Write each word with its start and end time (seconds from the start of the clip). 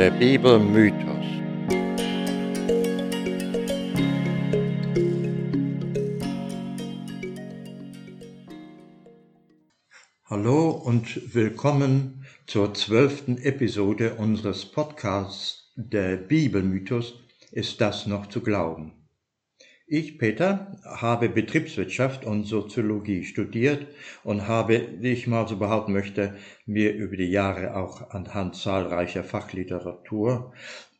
Der 0.00 0.12
Bibelmythos. 0.12 1.26
Hallo 10.24 10.70
und 10.70 11.34
willkommen 11.34 12.24
zur 12.46 12.72
zwölften 12.72 13.36
Episode 13.36 14.14
unseres 14.14 14.64
Podcasts 14.64 15.70
Der 15.76 16.16
Bibelmythos. 16.16 17.22
Ist 17.52 17.82
das 17.82 18.06
noch 18.06 18.24
zu 18.24 18.40
glauben? 18.40 18.99
Ich, 19.92 20.18
Peter, 20.18 20.78
habe 20.84 21.28
Betriebswirtschaft 21.28 22.24
und 22.24 22.44
Soziologie 22.44 23.24
studiert 23.24 23.88
und 24.22 24.46
habe, 24.46 24.86
wie 25.00 25.10
ich 25.10 25.26
mal 25.26 25.48
so 25.48 25.56
behaupten 25.58 25.92
möchte, 25.92 26.36
mir 26.64 26.94
über 26.94 27.16
die 27.16 27.28
Jahre 27.28 27.74
auch 27.74 28.10
anhand 28.10 28.54
zahlreicher 28.54 29.24
Fachliteratur 29.24 30.54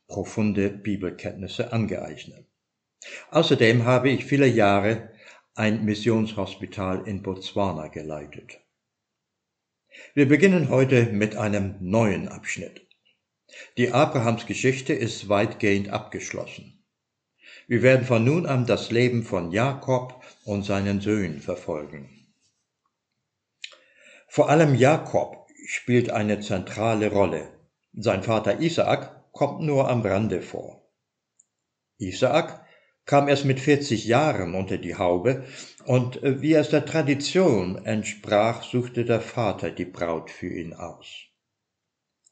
profunde 0.09 0.69
Bibelkenntnisse 0.69 1.71
angeeignet. 1.71 2.45
Außerdem 3.29 3.85
habe 3.85 4.09
ich 4.09 4.25
viele 4.25 4.47
Jahre 4.47 5.13
ein 5.55 5.85
Missionshospital 5.85 7.07
in 7.07 7.23
Botswana 7.23 7.87
geleitet. 7.87 8.59
Wir 10.15 10.27
beginnen 10.27 10.67
heute 10.67 11.05
mit 11.13 11.37
einem 11.37 11.75
neuen 11.79 12.27
Abschnitt. 12.27 12.85
Die 13.77 13.93
Abrahamsgeschichte 13.93 14.91
ist 14.91 15.29
weitgehend 15.29 15.91
abgeschlossen. 15.91 16.80
Wir 17.71 17.83
werden 17.83 18.05
von 18.05 18.25
nun 18.25 18.47
an 18.47 18.65
das 18.65 18.91
Leben 18.91 19.23
von 19.23 19.53
Jakob 19.53 20.21
und 20.43 20.63
seinen 20.63 20.99
Söhnen 20.99 21.39
verfolgen. 21.39 22.27
Vor 24.27 24.49
allem 24.49 24.75
Jakob 24.75 25.47
spielt 25.67 26.09
eine 26.09 26.41
zentrale 26.41 27.09
Rolle. 27.09 27.47
Sein 27.93 28.23
Vater 28.23 28.59
Isaak 28.59 29.31
kommt 29.31 29.61
nur 29.61 29.89
am 29.89 30.01
Rande 30.01 30.41
vor. 30.41 30.85
Isaak 31.97 32.65
kam 33.05 33.29
erst 33.29 33.45
mit 33.45 33.61
40 33.61 34.03
Jahren 34.03 34.53
unter 34.53 34.77
die 34.77 34.95
Haube 34.95 35.45
und 35.85 36.21
äh, 36.23 36.41
wie 36.41 36.55
es 36.55 36.71
der 36.71 36.85
Tradition 36.85 37.85
entsprach, 37.85 38.63
suchte 38.63 39.05
der 39.05 39.21
Vater 39.21 39.71
die 39.71 39.85
Braut 39.85 40.29
für 40.29 40.49
ihn 40.49 40.73
aus. 40.73 41.07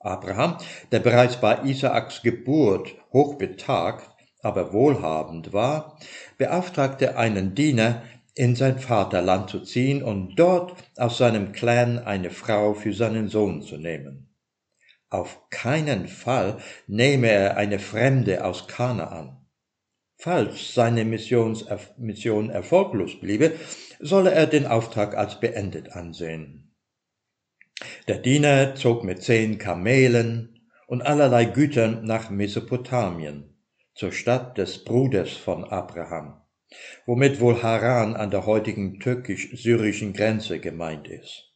Abraham, 0.02 0.58
der 0.92 1.00
bereits 1.00 1.40
bei 1.40 1.64
Isaaks 1.64 2.24
Geburt 2.24 2.94
hochbetagt, 3.14 4.19
aber 4.42 4.74
wohlhabend 4.74 5.54
war, 5.54 5.98
beauftragte 6.38 7.18
einen 7.18 7.56
Diener, 7.56 8.04
in 8.36 8.56
sein 8.56 8.80
Vaterland 8.80 9.50
zu 9.50 9.60
ziehen 9.60 10.02
und 10.02 10.36
dort 10.36 10.74
aus 10.96 11.18
seinem 11.18 11.52
Clan 11.52 12.00
eine 12.00 12.30
Frau 12.30 12.74
für 12.74 12.94
seinen 12.94 13.28
Sohn 13.28 13.62
zu 13.62 13.78
nehmen. 13.78 14.34
Auf 15.10 15.50
keinen 15.50 16.08
Fall 16.08 16.60
nehme 16.88 17.30
er 17.30 17.58
eine 17.58 17.80
Fremde 17.80 18.46
aus 18.46 18.68
Kanaan. 18.68 19.46
Falls 20.16 20.74
seine 20.74 21.04
Missions, 21.04 21.66
Mission 21.98 22.50
erfolglos 22.50 23.20
bliebe, 23.20 23.54
solle 24.00 24.32
er 24.32 24.48
den 24.48 24.68
Auftrag 24.68 25.18
als 25.18 25.40
beendet 25.40 25.94
ansehen. 25.94 26.76
Der 28.08 28.20
Diener 28.20 28.76
zog 28.76 29.04
mit 29.04 29.22
zehn 29.22 29.58
Kamelen 29.58 30.70
und 30.88 31.02
allerlei 31.02 31.46
Gütern 31.46 32.06
nach 32.06 32.30
Mesopotamien 32.30 33.49
zur 34.00 34.14
Stadt 34.14 34.58
des 34.58 34.86
Bruders 34.86 35.32
von 35.32 35.66
Abraham, 35.66 36.40
womit 37.06 37.42
wohl 37.42 37.62
Haran 37.62 38.16
an 38.16 38.32
der 38.32 38.46
heutigen 38.46 39.02
türkisch-syrischen 39.02 40.14
Grenze 40.14 40.62
gemeint 40.62 41.10
ist. 41.10 41.54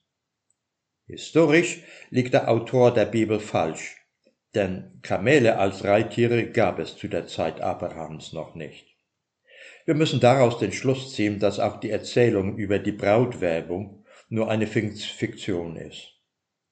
Historisch 1.08 1.84
liegt 2.10 2.34
der 2.34 2.50
Autor 2.50 2.94
der 2.94 3.06
Bibel 3.06 3.40
falsch, 3.40 3.96
denn 4.56 5.00
Kamele 5.04 5.58
als 5.58 5.86
Reittiere 5.86 6.52
gab 6.52 6.80
es 6.80 6.98
zu 6.98 7.08
der 7.08 7.28
Zeit 7.28 7.62
Abrahams 7.62 8.34
noch 8.34 8.56
nicht. 8.56 8.98
Wir 9.86 9.96
müssen 9.96 10.20
daraus 10.20 10.60
den 10.60 10.74
Schluss 10.74 11.16
ziehen, 11.16 11.40
dass 11.40 11.62
auch 11.62 11.80
die 11.80 11.92
Erzählung 11.92 12.58
über 12.58 12.78
die 12.78 12.92
Brautwerbung 12.92 14.04
nur 14.28 14.52
eine 14.52 14.68
Fiktion 14.68 15.78
ist. 15.78 16.10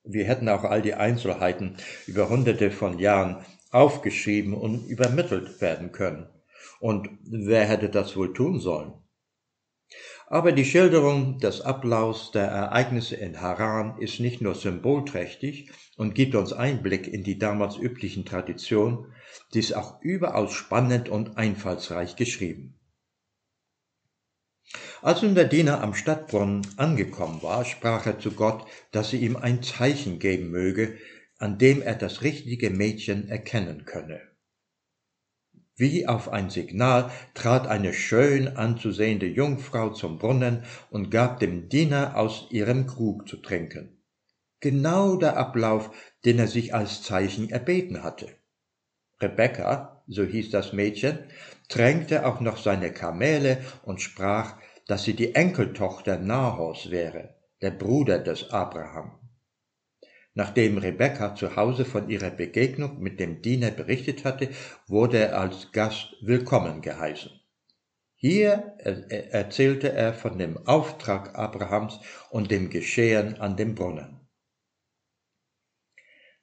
Wir 0.03 0.25
hätten 0.25 0.49
auch 0.49 0.65
all 0.65 0.81
die 0.81 0.95
Einzelheiten 0.95 1.77
über 2.07 2.27
hunderte 2.27 2.71
von 2.71 2.99
Jahren 2.99 3.45
aufgeschrieben 3.71 4.53
und 4.53 4.85
übermittelt 4.87 5.61
werden 5.61 5.91
können. 5.91 6.27
Und 6.79 7.09
wer 7.23 7.65
hätte 7.65 7.89
das 7.89 8.15
wohl 8.15 8.33
tun 8.33 8.59
sollen? 8.59 8.93
Aber 10.27 10.53
die 10.53 10.63
Schilderung 10.63 11.39
des 11.39 11.59
Ablaufs 11.59 12.31
der 12.31 12.47
Ereignisse 12.47 13.17
in 13.17 13.41
Haran 13.41 13.97
ist 13.99 14.21
nicht 14.21 14.41
nur 14.41 14.55
symbolträchtig 14.55 15.71
und 15.97 16.15
gibt 16.15 16.35
uns 16.35 16.53
Einblick 16.53 17.07
in 17.07 17.23
die 17.23 17.37
damals 17.37 17.77
üblichen 17.77 18.23
Traditionen, 18.23 19.13
sie 19.49 19.59
ist 19.59 19.73
auch 19.73 20.01
überaus 20.01 20.53
spannend 20.53 21.09
und 21.09 21.37
einfallsreich 21.37 22.15
geschrieben. 22.15 22.79
Als 25.01 25.21
nun 25.21 25.35
der 25.35 25.45
Diener 25.45 25.81
am 25.81 25.93
Stadtbrunnen 25.93 26.65
angekommen 26.77 27.43
war, 27.43 27.65
sprach 27.65 28.05
er 28.05 28.19
zu 28.19 28.31
Gott, 28.31 28.65
dass 28.91 29.11
er 29.11 29.19
ihm 29.19 29.35
ein 29.35 29.63
Zeichen 29.63 30.19
geben 30.19 30.49
möge, 30.49 30.97
an 31.41 31.57
dem 31.57 31.81
er 31.81 31.95
das 31.95 32.21
richtige 32.21 32.69
Mädchen 32.69 33.27
erkennen 33.27 33.85
könne. 33.85 34.21
Wie 35.75 36.07
auf 36.07 36.29
ein 36.29 36.51
Signal 36.51 37.09
trat 37.33 37.67
eine 37.67 37.93
schön 37.93 38.47
anzusehende 38.47 39.25
Jungfrau 39.25 39.89
zum 39.89 40.19
Brunnen 40.19 40.63
und 40.91 41.09
gab 41.09 41.39
dem 41.39 41.69
Diener 41.69 42.15
aus 42.17 42.47
ihrem 42.51 42.85
Krug 42.85 43.27
zu 43.27 43.37
trinken. 43.37 44.03
Genau 44.59 45.15
der 45.15 45.37
Ablauf, 45.37 45.89
den 46.23 46.37
er 46.37 46.47
sich 46.47 46.75
als 46.75 47.01
Zeichen 47.01 47.49
erbeten 47.49 48.03
hatte. 48.03 48.27
Rebekka, 49.19 50.03
so 50.07 50.23
hieß 50.23 50.51
das 50.51 50.73
Mädchen, 50.73 51.17
tränkte 51.67 52.27
auch 52.27 52.41
noch 52.41 52.57
seine 52.57 52.91
Kamele 52.91 53.63
und 53.81 54.01
sprach, 54.01 54.57
dass 54.85 55.03
sie 55.03 55.15
die 55.15 55.33
Enkeltochter 55.33 56.19
Nahors 56.19 56.91
wäre, 56.91 57.35
der 57.61 57.71
Bruder 57.71 58.19
des 58.19 58.51
Abraham. 58.51 59.20
Nachdem 60.33 60.77
Rebekka 60.77 61.35
zu 61.35 61.57
Hause 61.57 61.83
von 61.83 62.09
ihrer 62.09 62.29
Begegnung 62.29 63.01
mit 63.01 63.19
dem 63.19 63.41
Diener 63.41 63.71
berichtet 63.71 64.23
hatte, 64.23 64.49
wurde 64.87 65.17
er 65.17 65.37
als 65.37 65.71
Gast 65.73 66.15
willkommen 66.21 66.81
geheißen. 66.81 67.31
Hier 68.15 68.77
erzählte 68.79 69.91
er 69.91 70.13
von 70.13 70.37
dem 70.37 70.57
Auftrag 70.67 71.35
Abrahams 71.37 71.99
und 72.29 72.51
dem 72.51 72.69
Geschehen 72.69 73.41
an 73.41 73.57
dem 73.57 73.75
Brunnen. 73.75 74.29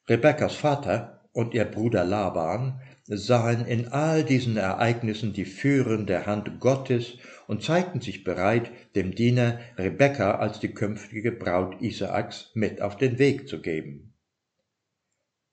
Rebekkas 0.09 0.55
Vater 0.55 1.18
und 1.39 1.55
ihr 1.55 1.67
Bruder 1.67 2.05
Laban 2.05 2.81
sahen 3.07 3.65
in 3.65 3.87
all 3.87 4.25
diesen 4.25 4.57
Ereignissen 4.57 5.33
die 5.33 5.45
führende 5.45 6.27
Hand 6.27 6.59
Gottes 6.59 7.17
und 7.47 7.63
zeigten 7.63 8.01
sich 8.01 8.25
bereit, 8.25 8.73
dem 8.97 9.15
Diener 9.15 9.61
Rebekka 9.77 10.39
als 10.39 10.59
die 10.59 10.75
künftige 10.75 11.31
Braut 11.31 11.81
Isaaks 11.81 12.51
mit 12.55 12.83
auf 12.83 12.97
den 12.97 13.21
Weg 13.21 13.49
zu 13.49 13.63
geben. 13.63 14.17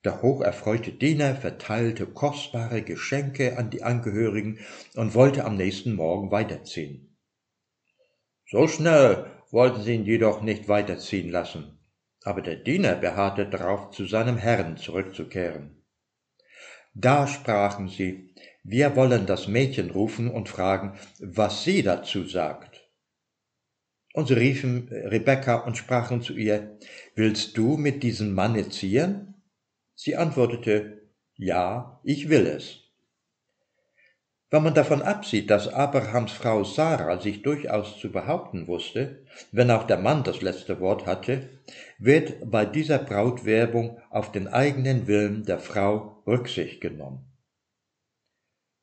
Der 0.04 0.22
hocherfreute 0.22 0.90
Diener 0.90 1.36
verteilte 1.36 2.06
kostbare 2.06 2.82
Geschenke 2.82 3.56
an 3.56 3.70
die 3.70 3.84
Angehörigen 3.84 4.58
und 4.96 5.14
wollte 5.14 5.44
am 5.44 5.56
nächsten 5.56 5.94
Morgen 5.94 6.32
weiterziehen. 6.32 7.16
So 8.50 8.66
schnell 8.66 9.26
wollten 9.52 9.82
sie 9.82 9.94
ihn 9.94 10.04
jedoch 10.04 10.42
nicht 10.42 10.68
weiterziehen 10.68 11.30
lassen, 11.30 11.75
aber 12.26 12.42
der 12.42 12.56
Diener 12.56 12.96
beharrte 12.96 13.48
darauf, 13.48 13.92
zu 13.92 14.04
seinem 14.04 14.36
Herrn 14.36 14.76
zurückzukehren. 14.76 15.84
Da 16.92 17.28
sprachen 17.28 17.88
sie, 17.88 18.34
wir 18.64 18.96
wollen 18.96 19.26
das 19.26 19.46
Mädchen 19.46 19.90
rufen 19.90 20.28
und 20.28 20.48
fragen, 20.48 20.98
was 21.20 21.62
sie 21.62 21.84
dazu 21.84 22.24
sagt. 22.24 22.90
Und 24.12 24.26
sie 24.26 24.34
riefen 24.34 24.88
Rebekka 24.88 25.66
und 25.66 25.76
sprachen 25.76 26.20
zu 26.20 26.34
ihr, 26.34 26.78
willst 27.14 27.56
du 27.56 27.76
mit 27.76 28.02
diesem 28.02 28.32
Manne 28.32 28.70
ziehen? 28.70 29.34
Sie 29.94 30.16
antwortete, 30.16 31.12
ja, 31.36 32.00
ich 32.02 32.28
will 32.28 32.46
es. 32.46 32.85
Wenn 34.48 34.62
man 34.62 34.74
davon 34.74 35.02
absieht, 35.02 35.50
dass 35.50 35.66
Abrahams 35.66 36.30
Frau 36.30 36.62
Sarah 36.62 37.20
sich 37.20 37.42
durchaus 37.42 37.98
zu 37.98 38.12
behaupten 38.12 38.68
wusste, 38.68 39.24
wenn 39.50 39.72
auch 39.72 39.84
der 39.88 39.98
Mann 39.98 40.22
das 40.22 40.40
letzte 40.40 40.78
Wort 40.78 41.04
hatte, 41.04 41.48
wird 41.98 42.48
bei 42.48 42.64
dieser 42.64 42.98
Brautwerbung 42.98 44.00
auf 44.08 44.30
den 44.30 44.46
eigenen 44.46 45.08
Willen 45.08 45.44
der 45.44 45.58
Frau 45.58 46.22
Rücksicht 46.28 46.80
genommen. 46.80 47.32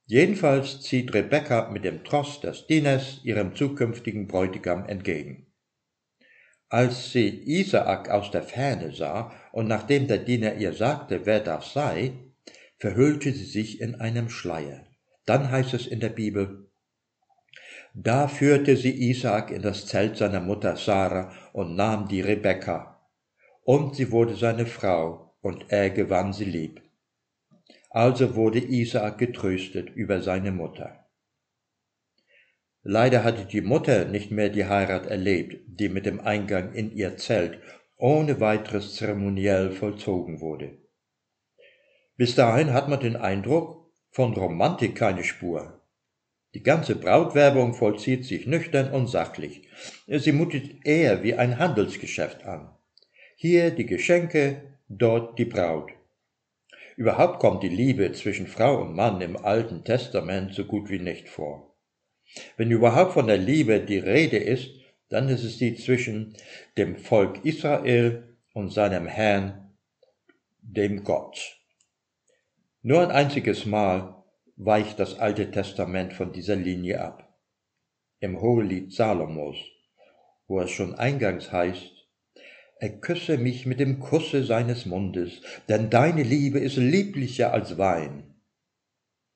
Jedenfalls 0.06 0.82
zieht 0.82 1.14
Rebekka 1.14 1.70
mit 1.70 1.86
dem 1.86 2.04
Tross 2.04 2.42
des 2.42 2.68
Dieners 2.68 3.22
ihrem 3.24 3.56
zukünftigen 3.56 4.28
Bräutigam 4.28 4.86
entgegen. 4.86 5.48
Als 6.68 7.14
sie 7.14 7.30
Isaak 7.30 8.10
aus 8.10 8.32
der 8.32 8.44
Ferne 8.44 8.92
sah 8.94 9.32
und 9.54 9.68
nachdem 9.70 10.08
der 10.08 10.18
Diener 10.18 10.56
ihr 10.56 10.74
sagte, 10.74 11.26
wer 11.26 11.40
das 11.40 11.72
sei, 11.72 12.12
verhüllte 12.80 13.32
sie 13.32 13.46
sich 13.46 13.80
in 13.80 13.96
einem 13.96 14.30
Schleier. 14.30 14.93
Dann 15.26 15.52
heißt 15.52 15.74
es 15.74 15.88
in 15.88 16.00
der 16.00 16.10
Bibel, 16.10 16.70
da 17.94 18.28
führte 18.28 18.76
sie 18.76 19.10
Isaak 19.10 19.52
in 19.52 19.62
das 19.62 19.86
Zelt 19.86 20.18
seiner 20.18 20.40
Mutter 20.40 20.76
Sarah 20.76 21.32
und 21.54 21.76
nahm 21.76 22.08
die 22.08 22.22
Rebekka. 22.22 23.08
Und 23.64 23.96
sie 23.96 24.12
wurde 24.12 24.36
seine 24.36 24.66
Frau, 24.66 25.36
und 25.42 25.66
er 25.70 25.90
gewann 25.90 26.34
sie 26.34 26.46
lieb. 26.46 26.82
Also 27.92 28.36
wurde 28.36 28.60
Isaak 28.60 29.20
getröstet 29.20 29.90
über 29.92 30.22
seine 30.22 30.52
Mutter. 30.52 31.06
Leider 32.82 33.24
hatte 33.24 33.46
die 33.46 33.62
Mutter 33.62 34.06
nicht 34.06 34.32
mehr 34.32 34.50
die 34.50 34.66
Heirat 34.66 35.06
erlebt, 35.06 35.62
die 35.68 35.90
mit 35.90 36.06
dem 36.06 36.20
Eingang 36.20 36.74
in 36.74 36.92
ihr 36.92 37.18
Zelt 37.18 37.62
ohne 37.96 38.40
weiteres 38.40 38.96
zeremoniell 38.96 39.72
vollzogen 39.72 40.42
wurde. 40.42 40.80
Bis 42.18 42.36
dahin 42.36 42.74
hat 42.74 42.90
man 42.90 43.00
den 43.00 43.16
Eindruck, 43.16 43.83
von 44.14 44.34
Romantik 44.34 44.96
keine 44.96 45.24
Spur. 45.24 45.82
Die 46.54 46.62
ganze 46.62 46.96
Brautwerbung 46.96 47.74
vollzieht 47.74 48.26
sich 48.26 48.46
nüchtern 48.46 48.92
und 48.92 49.08
sachlich. 49.08 49.68
Sie 50.06 50.32
mutet 50.32 50.86
eher 50.86 51.24
wie 51.24 51.34
ein 51.34 51.58
Handelsgeschäft 51.58 52.44
an. 52.44 52.70
Hier 53.36 53.72
die 53.72 53.88
Geschenke, 53.88 54.78
dort 54.88 55.40
die 55.40 55.46
Braut. 55.46 55.92
Überhaupt 56.96 57.40
kommt 57.40 57.64
die 57.64 57.70
Liebe 57.70 58.12
zwischen 58.12 58.46
Frau 58.46 58.82
und 58.82 58.94
Mann 58.94 59.20
im 59.22 59.36
Alten 59.36 59.84
Testament 59.84 60.54
so 60.54 60.66
gut 60.66 60.92
wie 60.92 61.00
nicht 61.00 61.28
vor. 61.28 61.76
Wenn 62.56 62.70
überhaupt 62.70 63.14
von 63.14 63.26
der 63.26 63.38
Liebe 63.38 63.80
die 63.80 63.98
Rede 63.98 64.38
ist, 64.38 64.70
dann 65.10 65.28
ist 65.30 65.44
es 65.44 65.58
die 65.58 65.76
zwischen 65.76 66.38
dem 66.78 66.98
Volk 66.98 67.44
Israel 67.44 68.38
und 68.54 68.72
seinem 68.72 69.08
Herrn, 69.08 69.76
dem 70.62 71.04
Gott. 71.04 71.63
Nur 72.86 73.02
ein 73.02 73.12
einziges 73.12 73.66
Mal 73.66 74.22
weicht 74.58 75.00
das 75.00 75.18
Alte 75.18 75.50
Testament 75.52 76.12
von 76.12 76.34
dieser 76.34 76.58
Linie 76.58 77.00
ab. 77.00 77.34
Im 78.20 78.42
Hohelied 78.42 78.92
Salomos, 78.92 79.56
wo 80.50 80.60
es 80.60 80.70
schon 80.72 80.94
eingangs 80.96 81.54
heißt, 81.54 81.94
er 82.82 82.90
küsse 83.00 83.38
mich 83.38 83.66
mit 83.66 83.80
dem 83.80 84.02
Kusse 84.02 84.44
seines 84.44 84.86
Mundes, 84.86 85.42
denn 85.70 85.90
deine 85.90 86.24
Liebe 86.24 86.60
ist 86.60 86.76
lieblicher 86.76 87.54
als 87.54 87.78
Wein. 87.78 88.36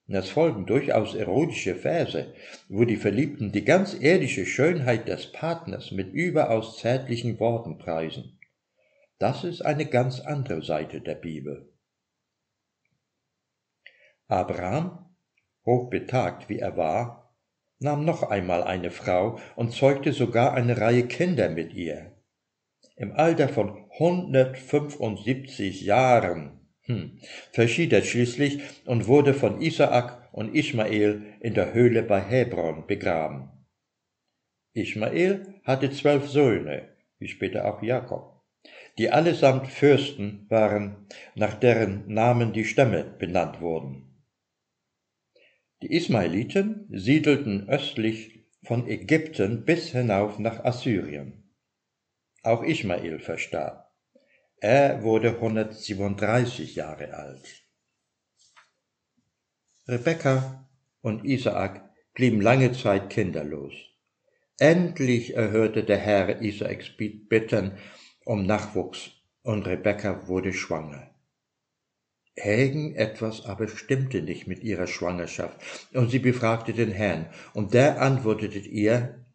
Es 0.08 0.30
folgen 0.30 0.66
durchaus 0.66 1.16
erotische 1.16 1.76
Verse, 1.76 2.34
wo 2.68 2.84
die 2.84 2.98
Verliebten 2.98 3.54
die 3.54 3.64
ganz 3.64 3.94
irdische 3.94 4.46
Schönheit 4.46 5.08
des 5.08 5.32
Partners 5.32 5.92
mit 5.92 6.12
überaus 6.12 6.80
zärtlichen 6.80 7.40
Worten 7.40 7.78
preisen. 7.78 8.42
Das 9.20 9.46
ist 9.46 9.62
eine 9.62 9.86
ganz 9.86 10.20
andere 10.20 10.64
Seite 10.64 11.00
der 11.00 11.16
Bibel. 11.16 11.72
Abraham, 14.28 15.06
hochbetagt 15.66 16.50
wie 16.50 16.60
er 16.60 16.76
war, 16.78 17.34
nahm 17.80 18.06
noch 18.06 18.24
einmal 18.24 18.64
eine 18.64 18.92
Frau 18.92 19.40
und 19.56 19.74
zeugte 19.74 20.12
sogar 20.12 20.54
eine 20.54 20.80
Reihe 20.80 21.08
Kinder 21.08 21.50
mit 21.50 21.74
ihr. 21.74 22.14
Im 22.96 23.14
Alter 23.14 23.48
von 23.48 23.86
175 24.00 25.82
Jahren 25.82 26.58
hm, 26.88 27.20
verschied 27.52 27.94
er 27.94 28.02
schließlich 28.02 28.62
und 28.86 29.08
wurde 29.08 29.34
von 29.34 29.62
Isaak 29.62 30.30
und 30.32 30.56
Ismael 30.56 31.36
in 31.42 31.54
der 31.54 31.74
Höhle 31.74 32.02
bei 32.02 32.22
Hebron 32.22 32.88
begraben. 32.88 33.50
Ismael 34.74 35.56
hatte 35.64 35.92
zwölf 35.92 36.28
Söhne, 36.30 36.90
wie 37.20 37.28
später 37.28 37.66
auch 37.66 37.82
Jakob, 37.82 38.42
die 38.98 39.10
allesamt 39.10 39.68
Fürsten 39.68 40.46
waren, 40.50 41.08
nach 41.36 41.56
deren 41.56 42.08
Namen 42.08 42.54
die 42.54 42.66
Stämme 42.66 43.04
benannt 43.04 43.62
wurden. 43.62 44.07
Die 45.84 45.94
Ismaeliten 45.94 46.88
siedelten 46.90 47.70
östlich 47.70 48.48
von 48.64 48.88
Ägypten 48.88 49.64
bis 49.64 49.92
hinauf 49.92 50.40
nach 50.40 50.66
Assyrien. 50.66 51.54
Auch 52.42 52.64
Ismael 52.64 53.20
verstarb. 53.20 53.92
Er 54.60 55.04
wurde 55.04 55.36
137 55.36 56.76
Jahre 56.76 57.14
alt. 57.14 57.64
Rebekka 59.88 60.68
und 61.02 61.24
Isaak 61.26 61.88
blieben 62.16 62.42
lange 62.42 62.72
Zeit 62.72 63.12
kinderlos. 63.12 63.74
Endlich 64.58 65.36
erhörte 65.36 65.84
der 65.84 65.98
Herr 65.98 66.42
Isaaks 66.42 66.98
Bitten 66.98 67.78
um 68.26 68.48
Nachwuchs 68.48 69.12
und 69.44 69.68
Rebekka 69.68 70.28
wurde 70.28 70.54
schwanger. 70.54 71.14
Irgendetwas 72.38 73.46
aber 73.46 73.68
stimmte 73.68 74.22
nicht 74.22 74.46
mit 74.46 74.64
ihrer 74.64 74.86
Schwangerschaft, 74.86 75.60
und 75.94 76.12
sie 76.12 76.20
befragte 76.20 76.72
den 76.72 76.92
Herrn, 76.92 77.26
und 77.54 77.74
der 77.74 78.00
antwortete 78.00 78.60
ihr, 78.60 79.26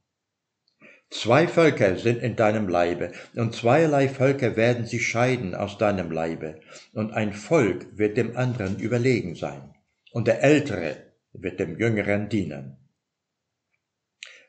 Zwei 1.11 1.47
Völker 1.47 1.99
sind 1.99 2.23
in 2.23 2.37
deinem 2.37 2.69
Leibe, 2.69 3.13
und 3.35 3.55
zweierlei 3.55 4.09
Völker 4.09 4.57
werden 4.57 4.87
sich 4.87 5.07
scheiden 5.07 5.55
aus 5.55 5.79
deinem 5.79 6.11
Leibe, 6.13 6.61
und 6.95 7.13
ein 7.13 7.33
Volk 7.33 7.99
wird 7.99 8.17
dem 8.17 8.37
anderen 8.37 8.79
überlegen 8.79 9.35
sein, 9.35 9.75
und 10.13 10.29
der 10.29 10.43
Ältere 10.43 10.97
wird 11.33 11.59
dem 11.59 11.79
Jüngeren 11.79 12.29
dienen. 12.29 12.77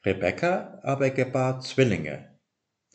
Rebekka 0.06 0.80
aber 0.84 1.10
gebar 1.10 1.60
Zwillinge. 1.60 2.38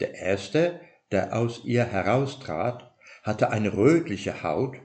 Der 0.00 0.14
erste, 0.14 0.80
der 1.10 1.36
aus 1.36 1.64
ihr 1.64 1.84
heraustrat, 1.84 2.94
hatte 3.22 3.50
eine 3.50 3.76
rötliche 3.76 4.42
Haut 4.42 4.76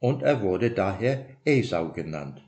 und 0.00 0.22
er 0.22 0.42
wurde 0.42 0.70
daher 0.70 1.26
Esau 1.44 1.92
genannt. 1.92 2.42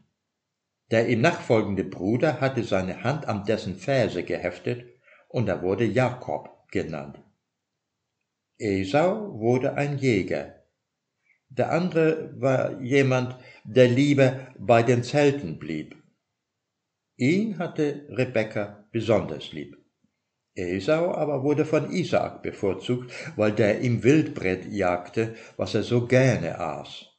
Der 0.90 1.08
ihm 1.08 1.20
nachfolgende 1.20 1.84
Bruder 1.84 2.40
hatte 2.40 2.64
seine 2.64 3.04
Hand 3.04 3.26
an 3.26 3.44
dessen 3.44 3.76
Ferse 3.76 4.24
geheftet, 4.24 4.86
und 5.28 5.48
er 5.48 5.62
wurde 5.62 5.84
Jakob 5.84 6.68
genannt. 6.72 7.22
Esau 8.58 9.38
wurde 9.38 9.74
ein 9.74 9.98
Jäger. 9.98 10.64
Der 11.48 11.70
andere 11.72 12.34
war 12.40 12.80
jemand, 12.80 13.36
der 13.64 13.88
lieber 13.88 14.48
bei 14.58 14.82
den 14.82 15.02
Zelten 15.02 15.58
blieb. 15.58 15.96
Ihn 17.16 17.58
hatte 17.58 18.06
Rebekka 18.08 18.88
besonders 18.90 19.52
lieb. 19.52 19.76
Esau 20.54 21.12
aber 21.14 21.42
wurde 21.42 21.64
von 21.64 21.90
Isaak 21.90 22.42
bevorzugt, 22.42 23.12
weil 23.36 23.52
der 23.52 23.80
ihm 23.80 24.02
Wildbret 24.02 24.66
jagte, 24.66 25.36
was 25.56 25.74
er 25.74 25.82
so 25.82 26.06
gerne 26.06 26.58
aß. 26.58 27.09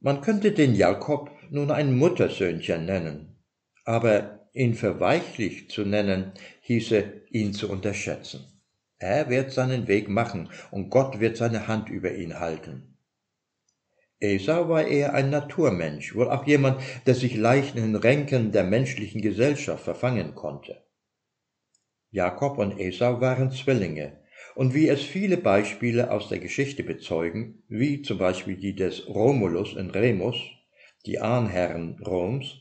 Man 0.00 0.20
könnte 0.20 0.52
den 0.52 0.74
Jakob 0.74 1.30
nun 1.50 1.72
ein 1.72 1.96
Muttersöhnchen 1.96 2.86
nennen, 2.86 3.36
aber 3.84 4.48
ihn 4.52 4.74
verweichlich 4.74 5.70
zu 5.70 5.84
nennen, 5.84 6.32
hieße 6.60 7.22
ihn 7.30 7.52
zu 7.52 7.68
unterschätzen. 7.68 8.62
Er 8.98 9.28
wird 9.28 9.50
seinen 9.50 9.88
Weg 9.88 10.08
machen 10.08 10.50
und 10.70 10.90
Gott 10.90 11.18
wird 11.18 11.36
seine 11.36 11.66
Hand 11.66 11.88
über 11.88 12.14
ihn 12.14 12.38
halten. 12.38 12.96
Esau 14.20 14.68
war 14.68 14.84
eher 14.86 15.14
ein 15.14 15.30
Naturmensch, 15.30 16.14
wohl 16.14 16.28
auch 16.28 16.46
jemand, 16.46 16.80
der 17.06 17.14
sich 17.14 17.36
leicht 17.36 17.76
in 17.76 17.82
den 17.82 17.96
Ränken 17.96 18.50
der 18.50 18.64
menschlichen 18.64 19.22
Gesellschaft 19.22 19.84
verfangen 19.84 20.34
konnte. 20.34 20.82
Jakob 22.10 22.58
und 22.58 22.78
Esau 22.80 23.20
waren 23.20 23.52
Zwillinge, 23.52 24.18
und 24.58 24.74
wie 24.74 24.88
es 24.88 25.02
viele 25.02 25.36
Beispiele 25.36 26.10
aus 26.10 26.28
der 26.30 26.40
Geschichte 26.40 26.82
bezeugen, 26.82 27.62
wie 27.68 28.02
zum 28.02 28.18
Beispiel 28.18 28.56
die 28.56 28.74
des 28.74 29.06
Romulus 29.06 29.76
in 29.76 29.88
Remus, 29.88 30.34
die 31.06 31.20
Ahnherren 31.20 32.02
Roms, 32.04 32.56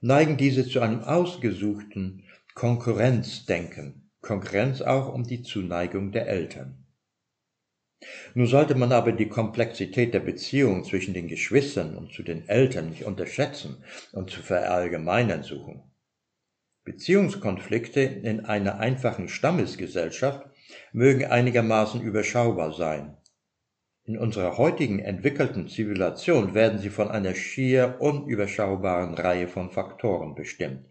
neigen 0.00 0.36
diese 0.36 0.68
zu 0.68 0.80
einem 0.80 1.04
ausgesuchten 1.04 2.24
Konkurrenzdenken, 2.56 4.10
Konkurrenz 4.20 4.82
auch 4.82 5.14
um 5.14 5.22
die 5.22 5.42
Zuneigung 5.42 6.10
der 6.10 6.26
Eltern. 6.26 6.84
Nun 8.34 8.48
sollte 8.48 8.74
man 8.74 8.90
aber 8.90 9.12
die 9.12 9.28
Komplexität 9.28 10.14
der 10.14 10.20
Beziehung 10.20 10.82
zwischen 10.82 11.14
den 11.14 11.28
Geschwistern 11.28 11.96
und 11.96 12.12
zu 12.12 12.24
den 12.24 12.48
Eltern 12.48 12.90
nicht 12.90 13.04
unterschätzen 13.04 13.84
und 14.10 14.28
zu 14.28 14.42
verallgemeinern 14.42 15.44
suchen. 15.44 15.84
Beziehungskonflikte 16.82 18.00
in 18.00 18.44
einer 18.44 18.80
einfachen 18.80 19.28
Stammesgesellschaft 19.28 20.48
mögen 20.92 21.24
einigermaßen 21.24 22.00
überschaubar 22.00 22.72
sein. 22.72 23.16
In 24.04 24.16
unserer 24.16 24.56
heutigen 24.56 25.00
entwickelten 25.00 25.68
Zivilisation 25.68 26.54
werden 26.54 26.78
sie 26.78 26.90
von 26.90 27.10
einer 27.10 27.34
schier 27.34 27.96
unüberschaubaren 28.00 29.14
Reihe 29.14 29.48
von 29.48 29.70
Faktoren 29.70 30.34
bestimmt. 30.34 30.86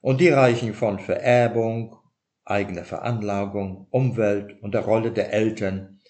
Und 0.00 0.20
die 0.20 0.30
reichen 0.30 0.74
von 0.74 0.98
Vererbung, 0.98 1.96
eigener 2.44 2.84
Veranlagung, 2.84 3.86
Umwelt 3.90 4.60
und 4.62 4.74
der 4.74 4.80
Rolle 4.80 5.12
der 5.12 5.32
Eltern 5.32 6.00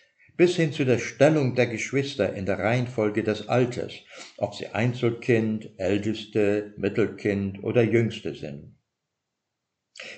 bis 0.41 0.57
hin 0.57 0.73
zu 0.73 0.87
der 0.87 0.99
Stellung 0.99 1.55
der 1.55 1.67
Geschwister 1.67 2.33
in 2.33 2.47
der 2.47 2.59
Reihenfolge 2.59 3.23
des 3.23 3.51
Alters, 3.51 3.93
ob 4.39 4.55
sie 4.55 4.69
Einzelkind, 4.69 5.69
Älteste, 5.77 6.73
Mittelkind 6.79 7.63
oder 7.63 7.83
Jüngste 7.83 8.35
sind. 8.35 8.75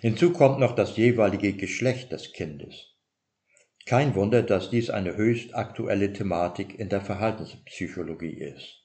Hinzu 0.01 0.33
kommt 0.33 0.59
noch 0.59 0.75
das 0.75 0.97
jeweilige 0.97 1.55
Geschlecht 1.55 2.13
des 2.13 2.33
Kindes. 2.33 2.93
Kein 3.87 4.15
Wunder, 4.15 4.43
dass 4.43 4.71
dies 4.71 4.91
eine 4.91 5.17
höchst 5.17 5.55
aktuelle 5.55 6.13
Thematik 6.13 6.79
in 6.79 6.89
der 6.89 7.01
Verhaltenspsychologie 7.01 8.35
ist. 8.35 8.83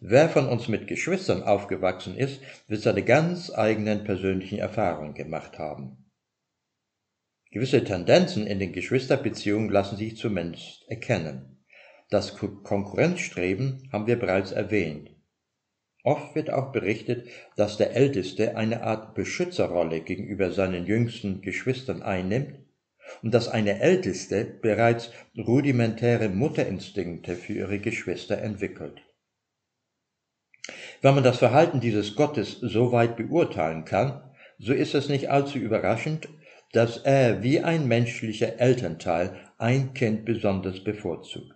Wer 0.00 0.28
von 0.28 0.48
uns 0.48 0.68
mit 0.68 0.86
Geschwistern 0.86 1.42
aufgewachsen 1.42 2.16
ist, 2.16 2.40
wird 2.68 2.82
seine 2.82 3.02
ganz 3.02 3.52
eigenen 3.52 4.04
persönlichen 4.04 4.58
Erfahrungen 4.58 5.14
gemacht 5.14 5.58
haben. 5.58 6.10
Gewisse 7.50 7.84
Tendenzen 7.84 8.46
in 8.46 8.58
den 8.58 8.72
Geschwisterbeziehungen 8.72 9.70
lassen 9.70 9.96
sich 9.96 10.16
zumindest 10.16 10.84
erkennen. 10.88 11.64
Das 12.10 12.36
Konkurrenzstreben 12.36 13.88
haben 13.92 14.06
wir 14.06 14.18
bereits 14.18 14.52
erwähnt. 14.52 15.13
Oft 16.04 16.34
wird 16.34 16.50
auch 16.50 16.70
berichtet, 16.70 17.28
dass 17.56 17.78
der 17.78 17.96
Älteste 17.96 18.56
eine 18.56 18.82
Art 18.82 19.14
Beschützerrolle 19.14 20.02
gegenüber 20.02 20.50
seinen 20.50 20.86
jüngsten 20.86 21.40
Geschwistern 21.40 22.02
einnimmt 22.02 22.58
und 23.22 23.32
dass 23.32 23.48
eine 23.48 23.80
Älteste 23.80 24.44
bereits 24.44 25.10
rudimentäre 25.36 26.28
Mutterinstinkte 26.28 27.36
für 27.36 27.54
ihre 27.54 27.78
Geschwister 27.78 28.36
entwickelt. 28.36 29.00
Wenn 31.00 31.14
man 31.14 31.24
das 31.24 31.38
Verhalten 31.38 31.80
dieses 31.80 32.16
Gottes 32.16 32.58
so 32.60 32.92
weit 32.92 33.16
beurteilen 33.16 33.86
kann, 33.86 34.30
so 34.58 34.74
ist 34.74 34.94
es 34.94 35.08
nicht 35.08 35.30
allzu 35.30 35.58
überraschend, 35.58 36.28
dass 36.72 36.98
er 36.98 37.42
wie 37.42 37.60
ein 37.60 37.88
menschlicher 37.88 38.60
Elternteil 38.60 39.36
ein 39.56 39.94
Kind 39.94 40.26
besonders 40.26 40.84
bevorzugt. 40.84 41.53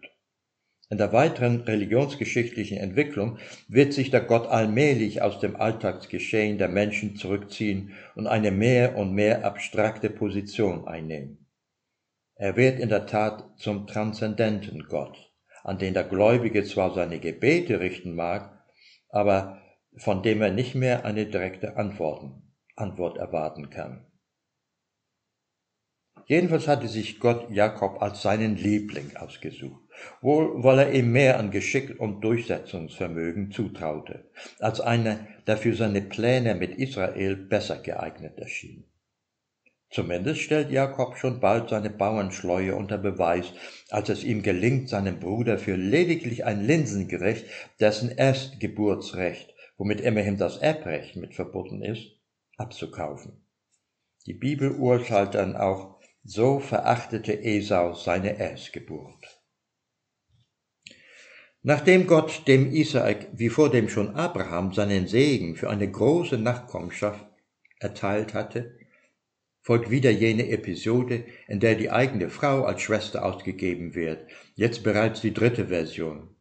In 0.90 0.96
der 0.96 1.12
weiteren 1.12 1.60
religionsgeschichtlichen 1.60 2.78
Entwicklung 2.78 3.38
wird 3.68 3.92
sich 3.92 4.10
der 4.10 4.22
Gott 4.22 4.46
allmählich 4.46 5.20
aus 5.20 5.38
dem 5.38 5.56
Alltagsgeschehen 5.56 6.56
der 6.56 6.68
Menschen 6.68 7.16
zurückziehen 7.16 7.92
und 8.14 8.26
eine 8.26 8.50
mehr 8.50 8.96
und 8.96 9.12
mehr 9.12 9.44
abstrakte 9.44 10.08
Position 10.08 10.88
einnehmen. 10.88 11.46
Er 12.36 12.56
wird 12.56 12.80
in 12.80 12.88
der 12.88 13.06
Tat 13.06 13.44
zum 13.58 13.86
transzendenten 13.86 14.86
Gott, 14.88 15.30
an 15.62 15.78
den 15.78 15.92
der 15.92 16.04
Gläubige 16.04 16.64
zwar 16.64 16.94
seine 16.94 17.18
Gebete 17.18 17.80
richten 17.80 18.14
mag, 18.14 18.64
aber 19.10 19.60
von 19.96 20.22
dem 20.22 20.40
er 20.40 20.52
nicht 20.52 20.74
mehr 20.74 21.04
eine 21.04 21.26
direkte 21.26 21.76
Antworten, 21.76 22.54
Antwort 22.76 23.18
erwarten 23.18 23.68
kann. 23.68 24.07
Jedenfalls 26.28 26.68
hatte 26.68 26.88
sich 26.88 27.20
Gott 27.20 27.50
Jakob 27.50 28.02
als 28.02 28.20
seinen 28.20 28.56
Liebling 28.56 29.16
ausgesucht, 29.16 29.80
wohl 30.20 30.62
weil 30.62 30.78
er 30.78 30.92
ihm 30.92 31.10
mehr 31.10 31.38
an 31.38 31.50
Geschick 31.50 31.98
und 31.98 32.20
Durchsetzungsvermögen 32.20 33.50
zutraute, 33.50 34.26
als 34.60 34.82
einer, 34.82 35.26
der 35.46 35.56
für 35.56 35.74
seine 35.74 36.02
Pläne 36.02 36.54
mit 36.54 36.76
Israel 36.76 37.34
besser 37.34 37.78
geeignet 37.78 38.38
erschien. 38.38 38.84
Zumindest 39.88 40.42
stellt 40.42 40.70
Jakob 40.70 41.16
schon 41.16 41.40
bald 41.40 41.70
seine 41.70 41.88
Bauernschleue 41.88 42.76
unter 42.76 42.98
Beweis, 42.98 43.54
als 43.88 44.10
es 44.10 44.22
ihm 44.22 44.42
gelingt, 44.42 44.90
seinem 44.90 45.20
Bruder 45.20 45.56
für 45.56 45.76
lediglich 45.76 46.44
ein 46.44 46.62
Linsengericht, 46.62 47.46
dessen 47.80 48.10
Erstgeburtsrecht, 48.10 49.54
womit 49.78 50.02
immerhin 50.02 50.36
das 50.36 50.58
Erbrecht 50.58 51.16
mit 51.16 51.34
verbunden 51.34 51.80
ist, 51.80 52.02
abzukaufen. 52.58 53.46
Die 54.26 54.34
Bibel 54.34 54.72
urteilt 54.72 55.34
dann 55.34 55.56
auch, 55.56 55.97
so 56.28 56.60
verachtete 56.60 57.42
Esau 57.42 57.94
seine 57.94 58.38
Erstgeburt. 58.38 59.40
Nachdem 61.62 62.06
Gott 62.06 62.46
dem 62.46 62.70
Isaak 62.70 63.28
wie 63.32 63.48
vor 63.48 63.70
dem 63.70 63.88
schon 63.88 64.14
Abraham 64.14 64.74
seinen 64.74 65.06
Segen 65.06 65.56
für 65.56 65.70
eine 65.70 65.90
große 65.90 66.36
Nachkommenschaft 66.36 67.26
erteilt 67.80 68.34
hatte, 68.34 68.78
folgt 69.62 69.88
wieder 69.90 70.10
jene 70.10 70.50
Episode, 70.50 71.24
in 71.46 71.60
der 71.60 71.76
die 71.76 71.90
eigene 71.90 72.28
Frau 72.28 72.64
als 72.64 72.82
Schwester 72.82 73.24
ausgegeben 73.24 73.94
wird, 73.94 74.26
jetzt 74.54 74.84
bereits 74.84 75.22
die 75.22 75.32
dritte 75.32 75.68
Version. 75.68 76.36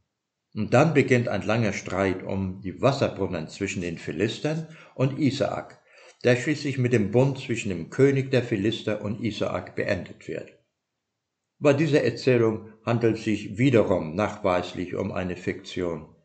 Und 0.53 0.74
dann 0.74 0.94
beginnt 0.94 1.29
ein 1.29 1.44
langer 1.44 1.72
Streit 1.72 2.24
um 2.24 2.60
die 2.62 2.82
Wasserbrunnen 2.82 3.48
zwischen 3.48 3.82
den 3.82 3.98
Philistern 3.98 4.67
und 4.96 5.17
Isaak, 5.17 5.76
der 6.24 6.36
schließlich 6.36 6.77
mit 6.77 6.93
dem 6.93 7.12
Bund 7.12 7.39
zwischen 7.39 7.69
dem 7.69 7.89
König 7.89 8.31
der 8.31 8.43
Philister 8.43 9.01
und 9.01 9.24
Isaak 9.24 9.75
beendet 9.75 10.27
wird. 10.27 10.51
Bei 11.59 11.74
dieser 11.74 12.03
Erzählung 12.03 12.74
handelt 12.86 13.17
es 13.17 13.24
sich 13.24 13.57
wiederum 13.57 14.15
nachweislich 14.15 14.95
um 14.95 15.12
eine 15.12 15.36
Fiktion, 15.36 16.15